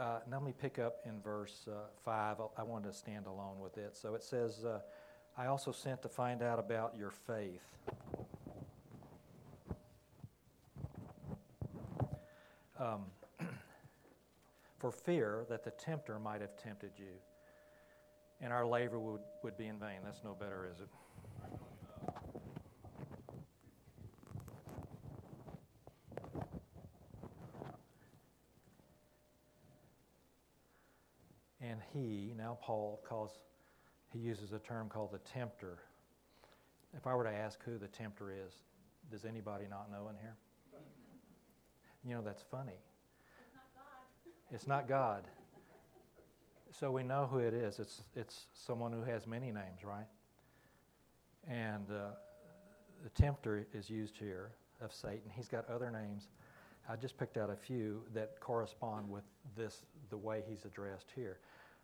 [0.00, 1.72] Uh, now let me pick up in verse uh,
[2.06, 2.38] 5.
[2.56, 3.94] I- wanted to stand alone with it.
[3.94, 4.80] So it says, uh,
[5.36, 7.60] I also sent to find out about your faith.
[12.78, 13.02] Um,
[14.78, 17.12] for fear that the tempter might have tempted you,
[18.40, 19.98] and our labor would, would be in vain.
[20.02, 20.88] That's no better, is it?
[31.70, 33.38] And he, now Paul calls,
[34.12, 35.78] he uses a term called the tempter.
[36.96, 38.52] If I were to ask who the tempter is,
[39.10, 40.34] does anybody not know in here?
[42.04, 42.72] You know, that's funny.
[43.42, 44.54] It's not God.
[44.54, 45.24] It's not God.
[46.72, 47.78] So we know who it is.
[47.78, 50.06] It's, it's someone who has many names, right?
[51.46, 52.10] And uh,
[53.04, 55.30] the tempter is used here of Satan.
[55.36, 56.28] He's got other names.
[56.88, 59.24] I just picked out a few that correspond with
[59.56, 61.38] this, the way he's addressed here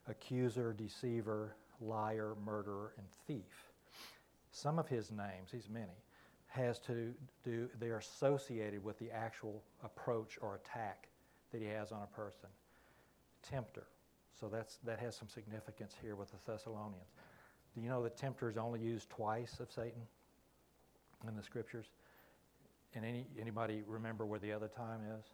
[0.09, 3.73] accuser, deceiver, liar, murderer, and thief.
[4.51, 6.03] Some of his names, he's many,
[6.49, 7.12] has to
[7.45, 11.09] do, they are associated with the actual approach or attack
[11.53, 12.49] that he has on a person.
[13.43, 13.87] Tempter.
[14.39, 17.12] So that's, that has some significance here with the Thessalonians.
[17.74, 20.03] Do you know that tempter is only used twice of Satan
[21.28, 21.87] in the scriptures?
[22.95, 25.27] And any, anybody remember where the other time is?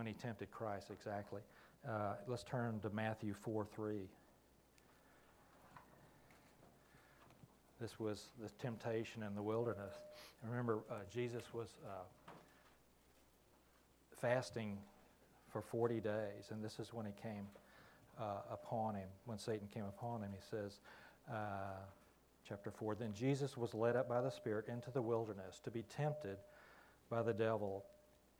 [0.00, 1.42] When he tempted Christ, exactly.
[1.86, 3.96] Uh, let's turn to Matthew 4 3.
[7.78, 9.92] This was the temptation in the wilderness.
[10.48, 12.30] Remember, uh, Jesus was uh,
[14.22, 14.78] fasting
[15.52, 17.46] for 40 days, and this is when he came
[18.18, 20.30] uh, upon him, when Satan came upon him.
[20.32, 20.78] He says,
[21.30, 21.76] uh,
[22.48, 25.82] chapter 4 Then Jesus was led up by the Spirit into the wilderness to be
[25.94, 26.38] tempted
[27.10, 27.84] by the devil.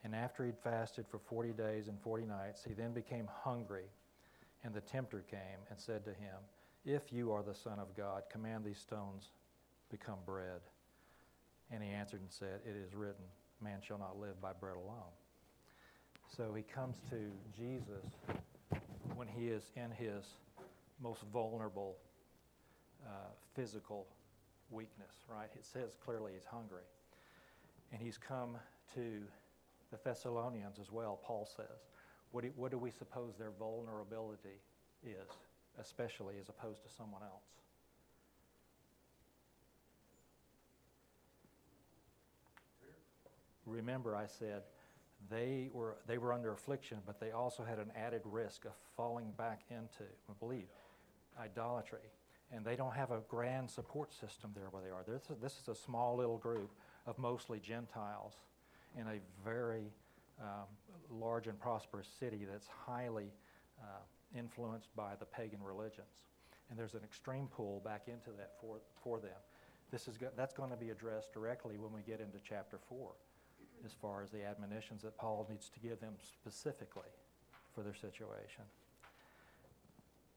[0.03, 3.85] And after he'd fasted for 40 days and 40 nights, he then became hungry.
[4.65, 6.37] And the tempter came and said to him,
[6.85, 9.31] If you are the Son of God, command these stones
[9.91, 10.61] become bread.
[11.71, 13.25] And he answered and said, It is written,
[13.63, 15.13] Man shall not live by bread alone.
[16.37, 18.07] So he comes to Jesus
[19.15, 20.25] when he is in his
[21.03, 21.97] most vulnerable
[23.07, 24.07] uh, physical
[24.71, 25.51] weakness, right?
[25.55, 26.85] It says clearly he's hungry.
[27.93, 28.57] And he's come
[28.95, 29.23] to
[29.91, 31.89] the Thessalonians as well, Paul says.
[32.33, 34.61] What do, what do we suppose their vulnerability
[35.05, 35.29] is,
[35.81, 37.43] especially as opposed to someone else?
[43.67, 44.63] Remember, I said
[45.31, 49.33] they were, they were under affliction, but they also had an added risk of falling
[49.37, 50.69] back into, I believe,
[51.39, 51.99] idolatry.
[52.53, 55.05] And they don't have a grand support system there where they are.
[55.07, 56.73] This is, this is a small little group
[57.07, 58.35] of mostly Gentiles
[58.99, 59.93] in a very
[60.41, 60.67] um,
[61.11, 63.33] large and prosperous city that's highly
[63.81, 66.07] uh, influenced by the pagan religions.
[66.69, 69.39] And there's an extreme pull back into that for, for them.
[69.91, 73.11] This is go- that's going to be addressed directly when we get into chapter 4
[73.85, 77.09] as far as the admonitions that Paul needs to give them specifically
[77.75, 78.65] for their situation.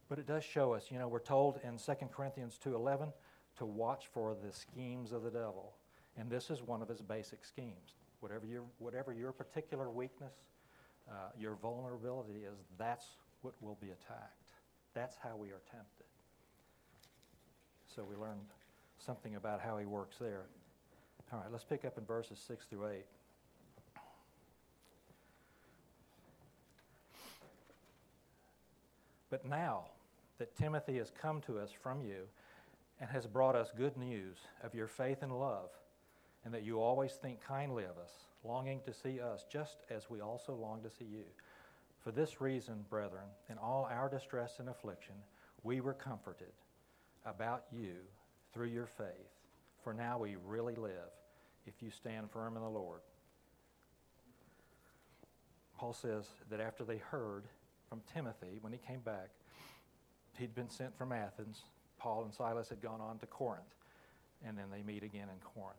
[0.10, 3.12] But it does show us, you know, we're told in 2 Corinthians 2:11
[3.58, 5.76] to watch for the schemes of the devil.
[6.18, 7.96] And this is one of his basic schemes.
[8.24, 10.32] Whatever your, whatever your particular weakness,
[11.12, 13.06] uh, your vulnerability is, that's
[13.41, 14.40] what will be attacked.
[14.94, 16.08] That's how we are tempted.
[17.94, 18.40] So we learned
[18.98, 20.45] something about how he works there.
[21.34, 22.94] All right, let's pick up in verses 6 through 8.
[29.30, 29.88] But now
[30.38, 32.22] that Timothy has come to us from you
[33.02, 35.72] and has brought us good news of your faith and love,
[36.45, 38.11] and that you always think kindly of us,
[38.44, 41.24] longing to see us just as we also long to see you.
[41.99, 45.15] For this reason, brethren, in all our distress and affliction,
[45.64, 46.52] we were comforted
[47.26, 47.95] about you
[48.53, 49.07] through your faith.
[49.84, 51.11] For now we really live
[51.65, 52.99] if you stand firm in the Lord.
[55.78, 57.45] Paul says that after they heard
[57.94, 59.30] from Timothy when he came back.
[60.40, 61.61] He'd been sent from Athens.
[61.99, 63.76] Paul and Silas had gone on to Corinth,
[64.44, 65.78] and then they meet again in Corinth.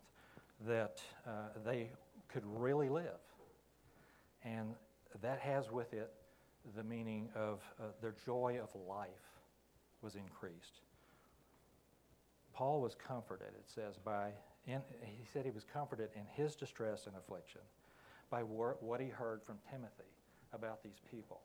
[0.67, 1.31] That uh,
[1.65, 1.91] they
[2.29, 3.21] could really live.
[4.45, 4.75] And
[5.23, 6.11] that has with it
[6.77, 9.09] the meaning of uh, their joy of life
[10.03, 10.81] was increased.
[12.55, 14.31] Paul was comforted, it says, by,
[14.67, 17.61] in, he said he was comforted in his distress and affliction
[18.31, 20.11] by what he heard from Timothy
[20.53, 21.41] about these people.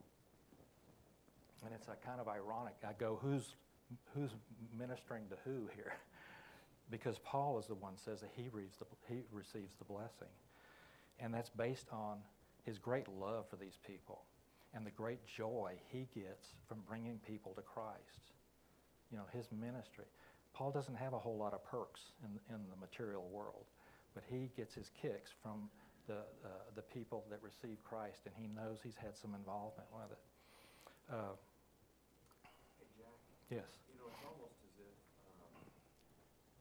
[1.66, 2.76] And it's a kind of ironic.
[2.88, 3.56] I go, who's,
[4.16, 4.32] who's
[4.78, 5.94] ministering to who here?
[6.92, 10.32] because Paul is the one says that he, reads the, he receives the blessing.
[11.20, 12.18] And that's based on
[12.64, 14.22] his great love for these people
[14.74, 18.32] and the great joy he gets from bringing people to Christ.
[19.12, 20.06] You know, his ministry.
[20.54, 23.66] Paul doesn't have a whole lot of perks in, in the material world,
[24.14, 25.70] but he gets his kicks from
[26.08, 30.12] the, uh, the people that receive Christ, and he knows he's had some involvement with
[30.12, 30.22] it.
[31.12, 31.34] Uh,
[33.50, 33.66] Yes.
[33.90, 34.94] You know, it's almost as if,
[35.42, 35.66] um,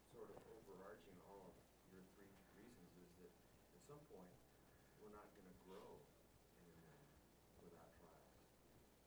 [0.09, 1.52] sort of overarching all of
[1.92, 3.28] your three reasons is that
[3.76, 4.32] at some point,
[4.96, 6.00] we're not going to grow
[6.64, 7.05] anymore
[7.60, 8.40] without trials,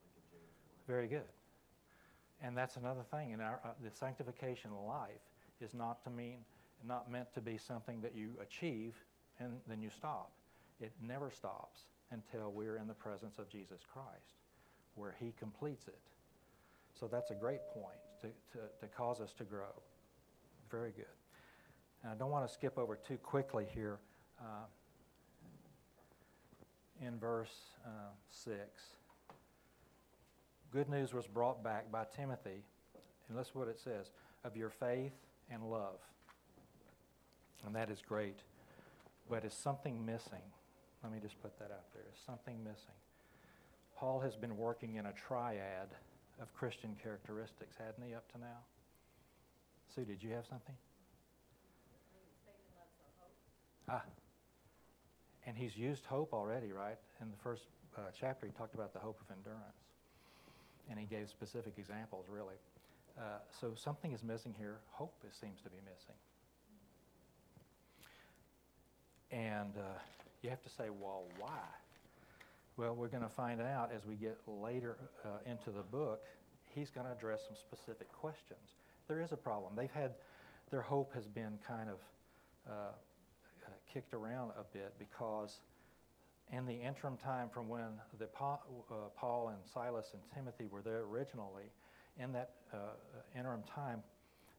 [0.05, 0.77] like in James 1.
[0.91, 1.31] Very good.
[2.43, 3.31] And that's another thing.
[3.31, 5.23] In our, uh, the sanctification of life
[5.61, 6.39] is not to mean,
[6.85, 8.95] not meant to be something that you achieve
[9.39, 10.33] and then you stop.
[10.81, 14.35] It never stops until we're in the presence of Jesus Christ,
[14.95, 16.01] where He completes it.
[16.99, 18.27] So that's a great point to,
[18.57, 19.71] to, to cause us to grow.
[20.69, 21.05] Very good.
[22.03, 23.99] And I don't want to skip over too quickly here.
[24.41, 24.65] Uh,
[27.01, 27.55] in verse
[27.85, 28.57] uh, 6,
[30.71, 32.63] good news was brought back by Timothy,
[33.27, 34.11] and listen what it says
[34.43, 35.13] of your faith
[35.49, 35.99] and love.
[37.65, 38.39] And that is great.
[39.29, 40.43] But is something missing?
[41.03, 42.03] Let me just put that out there.
[42.11, 42.97] Is something missing?
[43.95, 45.89] Paul has been working in a triad
[46.41, 48.65] of Christian characteristics, hadn't he, up to now?
[49.93, 50.75] Sue, did you have something?
[53.87, 54.03] Ah.
[55.45, 56.97] And he's used hope already, right?
[57.21, 57.63] In the first
[57.97, 59.90] uh, chapter, he talked about the hope of endurance.
[60.89, 62.55] And he gave specific examples, really.
[63.17, 64.77] Uh, so something is missing here.
[64.91, 66.15] Hope seems to be missing.
[69.31, 69.99] And uh,
[70.41, 71.59] you have to say, well, why?
[72.77, 76.21] Well, we're going to find out as we get later uh, into the book.
[76.73, 78.75] He's going to address some specific questions.
[79.07, 79.73] There is a problem.
[79.75, 80.13] They've had
[80.71, 81.97] their hope has been kind of
[82.67, 85.59] uh, uh, kicked around a bit because
[86.51, 87.89] in the interim time from when
[88.19, 88.61] the Paul,
[88.91, 91.71] uh, Paul and Silas and Timothy were there originally,
[92.19, 94.03] in that uh, uh, interim time,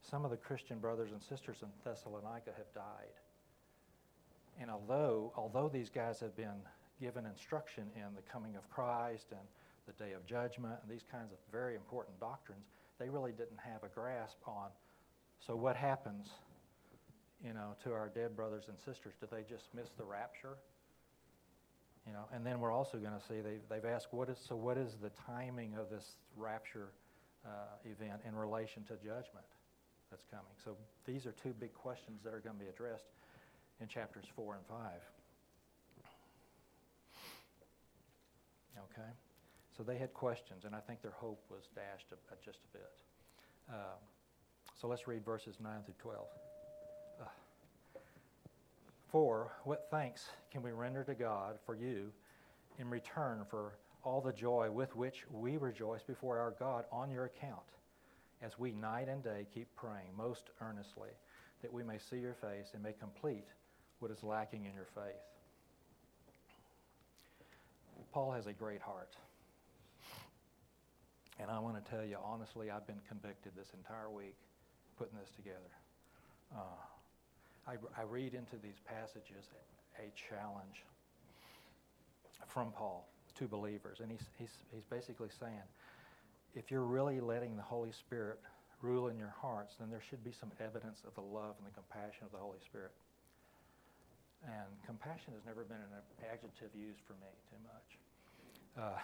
[0.01, 3.13] some of the Christian brothers and sisters in Thessalonica have died.
[4.59, 6.61] And although although these guys have been
[6.99, 9.41] given instruction in the coming of Christ and
[9.87, 12.65] the day of judgment and these kinds of very important doctrines,
[12.99, 14.69] they really didn't have a grasp on.
[15.45, 16.29] So, what happens,
[17.43, 19.13] you know, to our dead brothers and sisters?
[19.19, 20.57] Do they just miss the rapture?
[22.05, 24.55] You know, and then we're also going to see they, they've asked what is so
[24.55, 26.89] what is the timing of this rapture
[27.45, 27.49] uh,
[27.85, 29.47] event in relation to judgment
[30.11, 30.51] that's coming.
[30.63, 30.75] So
[31.05, 33.05] these are two big questions that are going to be addressed
[33.79, 35.01] in chapters four and five.
[38.77, 39.09] Okay,
[39.77, 42.77] so they had questions, and I think their hope was dashed a, a, just a
[42.77, 42.91] bit.
[43.71, 43.95] Uh,
[44.79, 46.27] so let's read verses nine through twelve.
[49.13, 52.11] For what thanks can we render to God for you
[52.79, 57.25] in return for all the joy with which we rejoice before our God on your
[57.25, 57.61] account,
[58.41, 61.09] as we night and day keep praying most earnestly
[61.61, 63.45] that we may see your face and may complete
[63.99, 65.21] what is lacking in your faith?
[68.11, 69.15] Paul has a great heart.
[71.39, 74.37] And I want to tell you, honestly, I've been convicted this entire week
[74.97, 75.59] putting this together.
[76.51, 76.92] Uh,
[77.67, 79.45] I, I read into these passages
[79.97, 80.83] a challenge
[82.47, 83.07] from Paul
[83.37, 83.99] to believers.
[84.01, 85.67] And he's, he's, he's basically saying,
[86.55, 88.39] if you're really letting the Holy Spirit
[88.81, 91.73] rule in your hearts, then there should be some evidence of the love and the
[91.73, 92.91] compassion of the Holy Spirit.
[94.43, 97.89] And compassion has never been an adjective used for me too much.
[98.75, 98.99] Uh,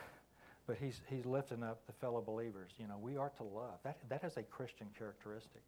[0.67, 2.75] but he's, he's lifting up the fellow believers.
[2.77, 3.79] You know, we are to love.
[3.83, 5.63] That, that is a Christian characteristic.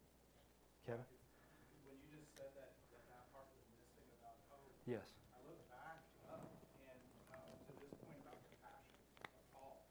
[0.84, 1.02] Kevin?
[1.88, 5.06] When you just said that, that, that part was missing about hope, Yes.
[5.30, 6.98] I look back up and
[7.30, 8.98] uh, to this point about compassion
[9.30, 9.86] uh, Paul.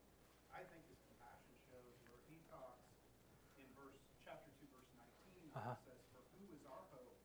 [0.51, 2.83] I think his compassion shows where he talks
[3.55, 5.79] in verse chapter two, verse nineteen, uh-huh.
[5.87, 7.15] says, "For who is our hope,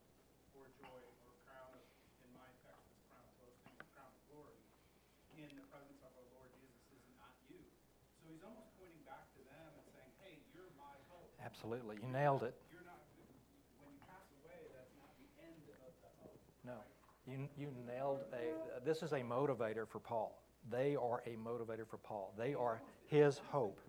[0.54, 1.82] or joy, or crown of?"
[2.22, 4.62] In my text, it's crown of boasting, crown of glory,
[5.34, 7.58] in the presence of our Lord Jesus, is not you?
[8.22, 11.34] So he's almost pointing back to them and saying, "Hey, you're my hope.
[11.42, 11.98] Absolutely.
[11.98, 12.54] You nailed it.
[12.70, 13.02] You're not.
[13.82, 16.78] When you pass away, that's not the end of the hope." No.
[17.28, 18.84] You, you nailed a.
[18.84, 20.40] This is a motivator for Paul.
[20.70, 22.32] They are a motivator for Paul.
[22.38, 23.80] They are his hope.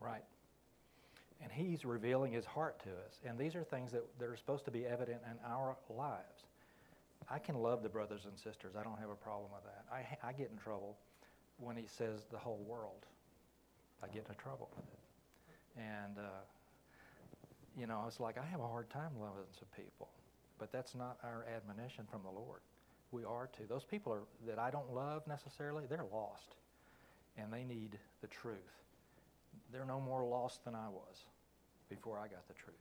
[0.00, 0.24] Right.
[1.42, 3.20] And he's revealing his heart to us.
[3.24, 6.44] And these are things that, that are supposed to be evident in our lives.
[7.30, 8.74] I can love the brothers and sisters.
[8.78, 9.84] I don't have a problem with that.
[9.92, 10.96] I, I get in trouble
[11.58, 13.06] when he says the whole world.
[14.02, 15.80] I get into trouble with it.
[15.80, 16.42] And, uh,
[17.76, 20.08] you know, it's like I have a hard time loving some people.
[20.58, 22.60] But that's not our admonition from the Lord.
[23.12, 23.62] We are to.
[23.68, 26.56] Those people are, that I don't love necessarily, they're lost.
[27.36, 28.78] And they need the truth
[29.72, 31.24] they're no more lost than I was
[31.88, 32.76] before I got the truth.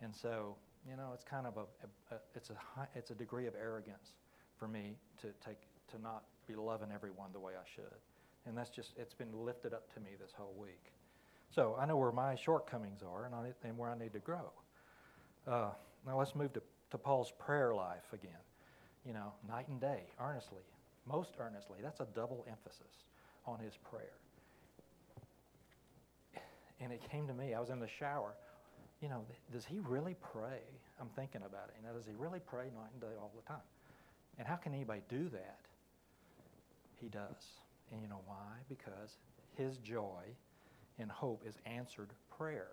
[0.00, 0.56] And so,
[0.88, 3.54] you know, it's kind of a, a, a it's a high, it's a degree of
[3.54, 4.12] arrogance
[4.58, 5.58] for me to take
[5.92, 7.98] to not be loving everyone the way I should.
[8.48, 10.92] And that's just it's been lifted up to me this whole week.
[11.50, 14.52] So I know where my shortcomings are and, I, and where I need to grow.
[15.46, 15.70] Uh,
[16.06, 18.30] now let's move to, to Paul's prayer life again.
[19.06, 20.62] You know, night and day, earnestly,
[21.06, 21.78] most earnestly.
[21.82, 23.04] That's a double emphasis
[23.46, 24.18] on his prayer
[26.80, 27.54] and it came to me.
[27.54, 28.34] I was in the shower.
[29.02, 30.60] You know, does he really pray?
[31.00, 31.74] I'm thinking about it.
[31.80, 33.62] You know, does he really pray night and day all the time?
[34.38, 35.60] And how can anybody do that?
[37.00, 37.67] He does.
[37.92, 38.56] And you know why?
[38.68, 39.16] Because
[39.56, 40.22] his joy
[40.98, 42.72] and hope is answered prayer.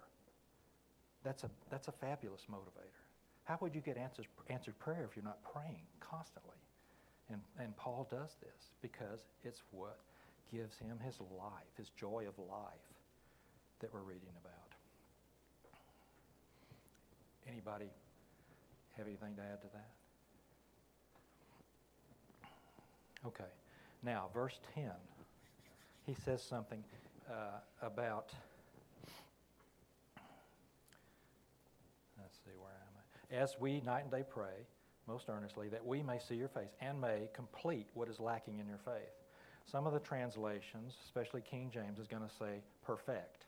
[1.24, 3.02] That's a, that's a fabulous motivator.
[3.46, 6.58] How would you get answers, answered prayer if you're not praying constantly?
[7.30, 10.00] And, and Paul does this because it's what
[10.52, 12.86] gives him his life, his joy of life
[13.80, 14.54] that we're reading about.
[17.48, 17.90] Anybody
[18.98, 19.90] have anything to add to that?
[23.28, 23.52] Okay.
[24.06, 24.84] Now, verse 10,
[26.06, 26.84] he says something
[27.28, 28.32] uh, about.
[32.20, 33.44] Let's see, where am I?
[33.44, 34.68] As we night and day pray,
[35.08, 38.68] most earnestly, that we may see your face and may complete what is lacking in
[38.68, 39.26] your faith.
[39.66, 43.46] Some of the translations, especially King James, is going to say perfect.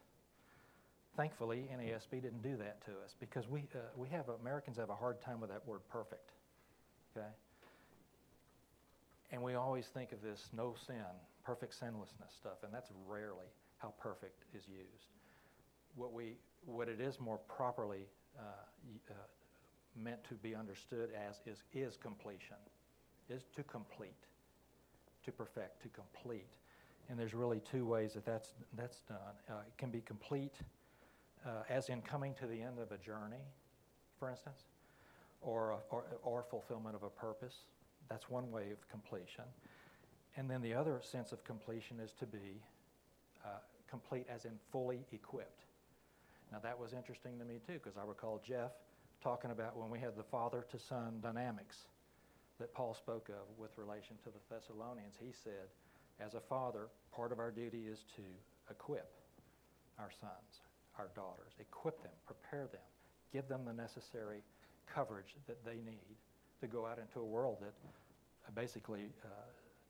[1.15, 4.95] Thankfully, NASB didn't do that to us because we, uh, we have, Americans have a
[4.95, 6.31] hard time with that word perfect.
[7.15, 7.27] Okay?
[9.31, 10.95] And we always think of this no sin,
[11.43, 13.47] perfect sinlessness stuff, and that's rarely
[13.77, 15.07] how perfect is used.
[15.95, 18.41] What, we, what it is more properly uh,
[19.09, 19.13] uh,
[19.95, 22.57] meant to be understood as is, is completion,
[23.29, 24.25] is to complete,
[25.25, 26.53] to perfect, to complete.
[27.09, 29.17] And there's really two ways that that's, that's done.
[29.49, 30.55] Uh, it can be complete
[31.45, 33.43] uh, as in coming to the end of a journey,
[34.19, 34.63] for instance,
[35.41, 37.55] or, or, or fulfillment of a purpose.
[38.09, 39.43] That's one way of completion.
[40.35, 42.61] And then the other sense of completion is to be
[43.43, 43.59] uh,
[43.89, 45.63] complete as in fully equipped.
[46.51, 48.71] Now, that was interesting to me too, because I recall Jeff
[49.21, 51.77] talking about when we had the father to son dynamics
[52.59, 55.15] that Paul spoke of with relation to the Thessalonians.
[55.19, 55.67] He said,
[56.19, 58.23] as a father, part of our duty is to
[58.71, 59.11] equip
[59.99, 60.61] our sons,
[60.97, 62.87] our daughters, equip them, prepare them,
[63.33, 64.41] give them the necessary
[64.87, 66.15] coverage that they need
[66.61, 67.73] to go out into a world that
[68.55, 69.27] basically uh,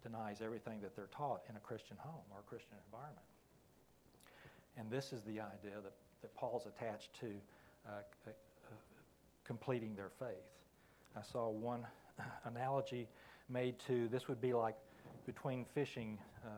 [0.03, 3.25] denies everything that they're taught in a Christian home or a Christian environment.
[4.77, 7.27] And this is the idea that, that Paul's attached to
[7.87, 7.91] uh,
[8.27, 8.31] uh,
[9.43, 10.45] completing their faith.
[11.15, 11.85] I saw one
[12.45, 13.07] analogy
[13.49, 14.75] made to this would be like
[15.25, 16.49] between fishing uh,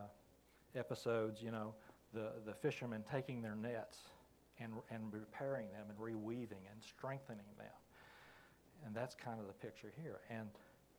[0.78, 1.74] episodes, you know,
[2.14, 4.00] the, the fishermen taking their nets
[4.60, 7.68] and, and repairing them and reweaving and strengthening them.
[8.86, 10.20] And that's kind of the picture here.
[10.30, 10.50] And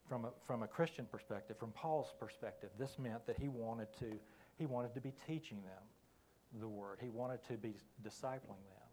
[0.08, 4.18] from a, from a Christian perspective, from Paul's perspective, this meant that he wanted to,
[4.58, 6.98] he wanted to be teaching them the word.
[7.00, 7.74] He wanted to be
[8.04, 8.88] discipling them.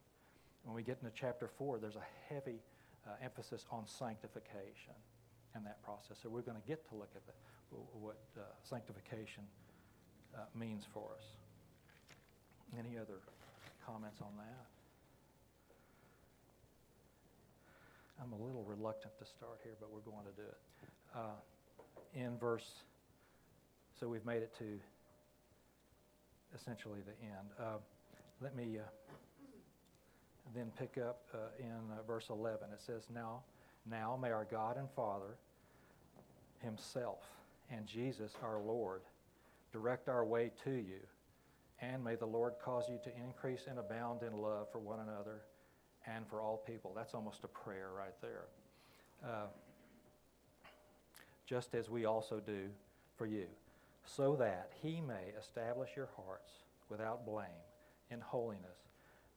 [0.64, 2.60] When we get into chapter 4, there's a heavy
[3.08, 4.94] uh, emphasis on sanctification
[5.56, 6.18] and that process.
[6.22, 7.34] So we're going to get to look at the,
[8.00, 9.44] what uh, sanctification
[10.36, 11.24] uh, means for us.
[12.78, 13.20] Any other
[13.86, 14.77] comments on that?
[18.22, 20.58] I'm a little reluctant to start here, but we're going to do it.
[21.16, 21.38] Uh,
[22.16, 22.68] in verse,
[24.00, 24.80] so we've made it to
[26.56, 27.48] essentially the end.
[27.60, 27.78] Uh,
[28.42, 28.88] let me uh,
[30.56, 32.70] then pick up uh, in uh, verse 11.
[32.74, 33.42] It says, Now,
[33.90, 35.38] now may our God and Father
[36.64, 37.20] Himself
[37.72, 39.02] and Jesus our Lord
[39.72, 41.02] direct our way to you,
[41.82, 45.42] and may the Lord cause you to increase and abound in love for one another
[46.16, 46.94] and for all people.
[46.96, 48.46] That's almost a prayer right there.
[49.24, 49.48] Uh,
[51.46, 52.66] just as we also do
[53.16, 53.46] for you,
[54.06, 56.52] so that he may establish your hearts
[56.90, 57.48] without blame
[58.12, 58.78] in holiness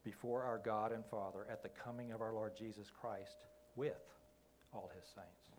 [0.05, 4.01] before our God and Father at the coming of our Lord Jesus Christ with
[4.73, 5.51] all his saints.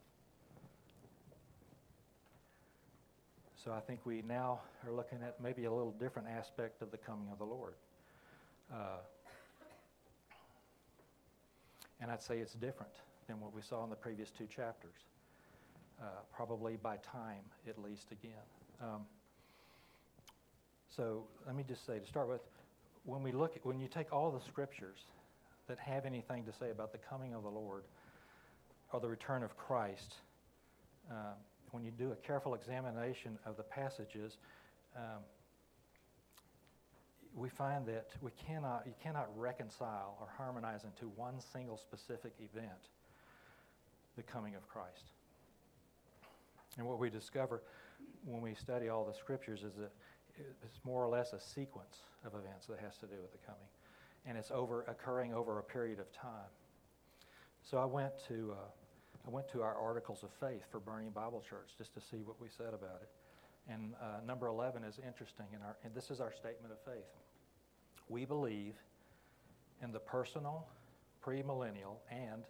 [3.64, 6.98] So I think we now are looking at maybe a little different aspect of the
[6.98, 7.76] coming of the Lord.
[8.74, 8.98] Uh,
[12.02, 12.92] and I'd say it's different
[13.28, 14.96] than what we saw in the previous two chapters,
[16.02, 16.06] uh,
[16.36, 18.32] probably by time at least again.
[18.82, 19.06] Um,
[20.96, 22.42] so let me just say to start with,
[23.06, 25.00] when we look, at, when you take all the scriptures
[25.68, 27.84] that have anything to say about the coming of the Lord
[28.92, 30.16] or the return of Christ,
[31.10, 31.36] uh,
[31.72, 34.38] when you do a careful examination of the passages,
[34.98, 35.22] um,
[37.36, 42.90] we find that we cannot, you cannot reconcile or harmonize into one single specific event
[44.18, 45.06] the coming of Christ.
[46.78, 47.64] And what we discover
[48.26, 49.92] when we study all the scriptures is that
[50.64, 53.68] it's more or less a sequence of events that has to do with the coming.
[54.26, 56.50] And it's over, occurring over a period of time.
[57.64, 61.44] So I went to, uh, I went to our articles of faith for Berean Bible
[61.48, 63.10] Church just to see what we said about it.
[63.72, 67.08] And uh, number 11 is interesting, in our, and this is our statement of faith.
[68.10, 68.74] We believe
[69.82, 70.68] in the personal,
[71.26, 72.44] premillennial, and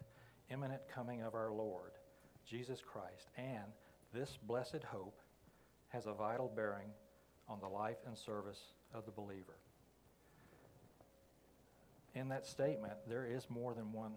[0.50, 1.92] imminent coming of our Lord,
[2.48, 3.72] Jesus Christ, and
[4.12, 5.20] this blessed hope
[5.88, 6.88] has a vital bearing
[7.48, 8.60] on the life and service
[8.94, 9.58] of the believer.
[12.14, 14.12] In that statement, there is more than one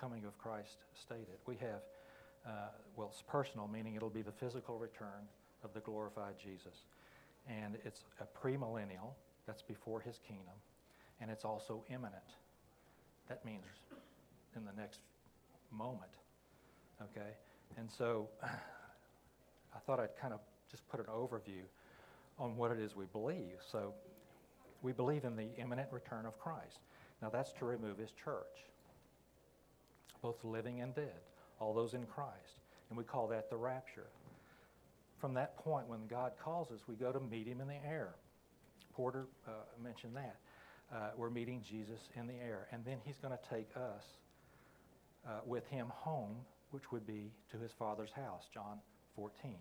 [0.00, 1.38] coming of Christ stated.
[1.46, 1.82] We have,
[2.46, 2.50] uh,
[2.96, 5.28] well, it's personal, meaning it'll be the physical return
[5.64, 6.84] of the glorified Jesus.
[7.48, 9.14] And it's a premillennial,
[9.46, 10.54] that's before his kingdom,
[11.20, 12.22] and it's also imminent.
[13.28, 13.64] That means
[14.56, 15.00] in the next
[15.70, 16.12] moment.
[17.02, 17.30] Okay?
[17.76, 21.62] And so I thought I'd kind of just put an overview
[22.38, 23.56] on what it is we believe.
[23.70, 23.94] So
[24.82, 26.80] we believe in the imminent return of Christ.
[27.22, 28.64] Now that's to remove his church,
[30.22, 31.20] both living and dead,
[31.58, 32.60] all those in Christ.
[32.88, 34.06] And we call that the rapture.
[35.20, 38.14] From that point, when God calls us, we go to meet him in the air.
[38.94, 39.50] Porter uh,
[39.82, 40.36] mentioned that.
[40.92, 42.66] Uh, we're meeting Jesus in the air.
[42.72, 44.04] And then he's going to take us
[45.26, 46.36] uh, with him home,
[46.70, 48.78] which would be to his Father's house, John
[49.14, 49.54] 14,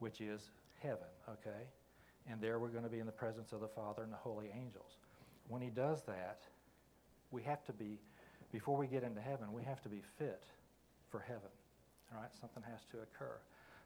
[0.00, 0.50] which is
[0.82, 1.66] heaven, okay?
[2.28, 4.50] and there we're going to be in the presence of the Father and the holy
[4.54, 4.98] angels.
[5.48, 6.40] When he does that,
[7.30, 7.98] we have to be,
[8.52, 10.44] before we get into heaven, we have to be fit
[11.10, 11.50] for heaven.
[12.14, 12.30] All right?
[12.40, 13.36] Something has to occur.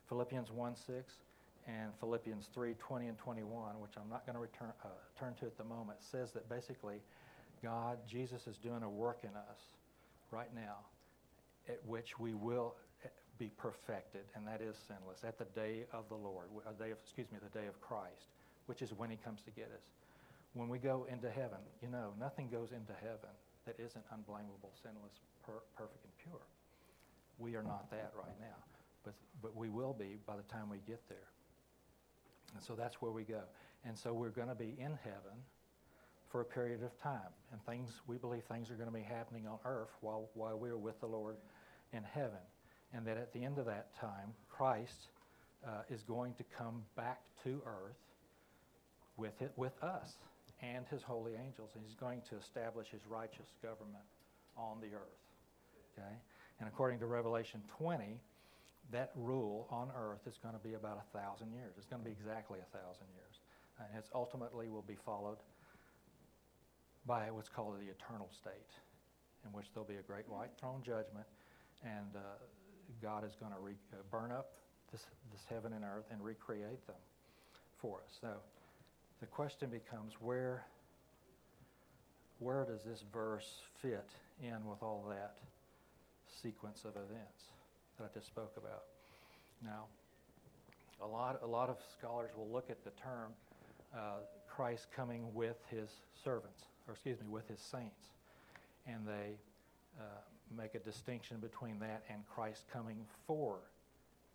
[0.09, 1.15] Philippians 1 6
[1.67, 5.47] and Philippians 3 20 and 21, which I'm not going to return, uh, turn to
[5.47, 7.01] at the moment, says that basically
[7.63, 9.59] God, Jesus, is doing a work in us
[10.31, 10.77] right now
[11.69, 12.75] at which we will
[13.39, 16.99] be perfected, and that is sinless, at the day of the Lord, a day of,
[17.03, 18.31] excuse me, the day of Christ,
[18.67, 19.91] which is when he comes to get us.
[20.53, 23.35] When we go into heaven, you know, nothing goes into heaven
[23.67, 26.47] that isn't unblameable, sinless, per- perfect, and pure.
[27.39, 28.55] We are not that right now,
[29.05, 31.29] but, but we will be by the time we get there.
[32.55, 33.43] And so that's where we go.
[33.85, 35.37] And so we're going to be in heaven
[36.31, 37.33] for a period of time.
[37.53, 40.69] And things, we believe things are going to be happening on earth while, while we
[40.69, 41.37] are with the Lord
[41.93, 42.43] in heaven.
[42.93, 45.09] And that at the end of that time, Christ
[45.67, 47.97] uh, is going to come back to earth
[49.17, 50.15] with, it, with us
[50.63, 51.71] and his holy angels.
[51.75, 54.05] And he's going to establish his righteous government
[54.57, 55.21] on the earth.
[55.99, 56.15] Okay?
[56.61, 58.19] And according to Revelation 20,
[58.93, 61.73] that rule on earth is going to be about a thousand years.
[61.77, 63.41] It's going to be exactly a thousand years.
[63.79, 65.39] And it ultimately will be followed
[67.07, 68.73] by what's called the eternal state,
[69.45, 71.27] in which there'll be a great white throne judgment,
[71.83, 72.21] and uh,
[73.03, 74.53] God is going to re- uh, burn up
[74.93, 75.03] this,
[75.33, 76.97] this heaven and earth and recreate them
[77.79, 78.19] for us.
[78.21, 78.29] So
[79.21, 80.65] the question becomes where,
[82.39, 84.09] where does this verse fit
[84.41, 85.37] in with all that
[86.43, 87.54] sequence of events
[87.99, 88.83] that I just spoke about?
[89.63, 89.87] Now,
[91.03, 93.33] a lot, a lot of scholars will look at the term
[93.95, 94.19] uh,
[94.49, 95.91] Christ coming with his
[96.23, 98.11] servants, or excuse me, with his saints,
[98.87, 99.37] and they
[100.01, 100.05] uh,
[100.57, 103.59] make a distinction between that and Christ coming for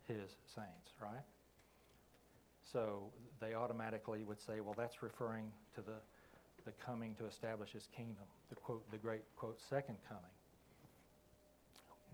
[0.06, 1.24] his saints, right?
[2.72, 3.10] So
[3.40, 5.98] they automatically would say, well, that's referring to the,
[6.64, 10.22] the coming to establish his kingdom, the quote, the great quote, second coming.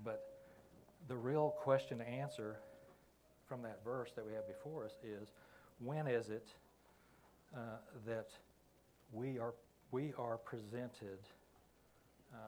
[0.05, 0.36] But
[1.09, 2.57] the real question to answer
[3.49, 5.29] from that verse that we have before us is
[5.79, 6.49] when is it
[7.55, 7.61] uh,
[8.07, 8.29] that
[9.13, 9.55] we are,
[9.93, 11.19] we are presented
[12.35, 12.39] uh,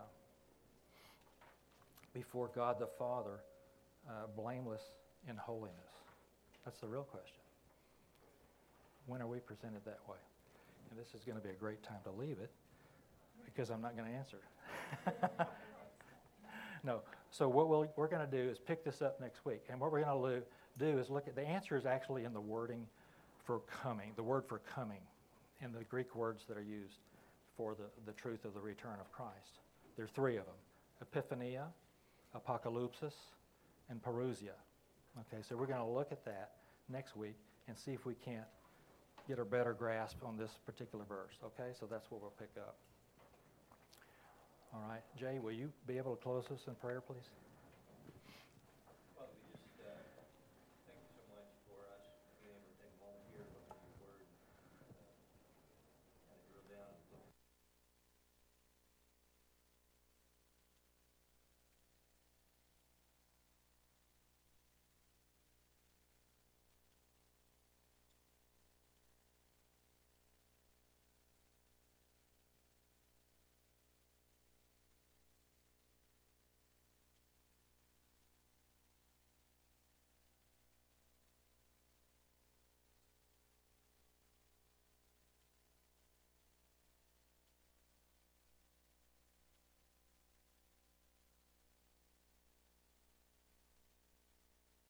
[2.13, 3.41] before God the Father
[4.09, 4.83] uh, blameless
[5.29, 5.75] in holiness?
[6.65, 7.41] That's the real question.
[9.07, 10.19] When are we presented that way?
[10.91, 12.51] And this is going to be a great time to leave it
[13.45, 14.39] because I'm not going to answer.
[16.85, 17.01] no.
[17.31, 19.65] So what we'll, we're going to do is pick this up next week.
[19.69, 20.43] And what we're going to
[20.79, 22.87] do is look at the answer is actually in the wording
[23.45, 25.01] for coming, the word for coming,
[25.63, 26.99] in the Greek words that are used
[27.57, 29.61] for the, the truth of the return of Christ.
[29.97, 30.55] There are three of them
[31.05, 31.65] Epiphania,
[32.37, 33.15] Apocalypsis,
[33.91, 34.57] and Parousia.
[35.21, 36.53] Okay, so we're going to look at that
[36.89, 37.37] next week
[37.67, 38.47] and see if we can't
[39.27, 41.35] get a better grasp on this particular verse.
[41.45, 42.77] Okay, so that's what we'll pick up.
[44.75, 47.48] All right, Jay, will you be able to close us in prayer, please?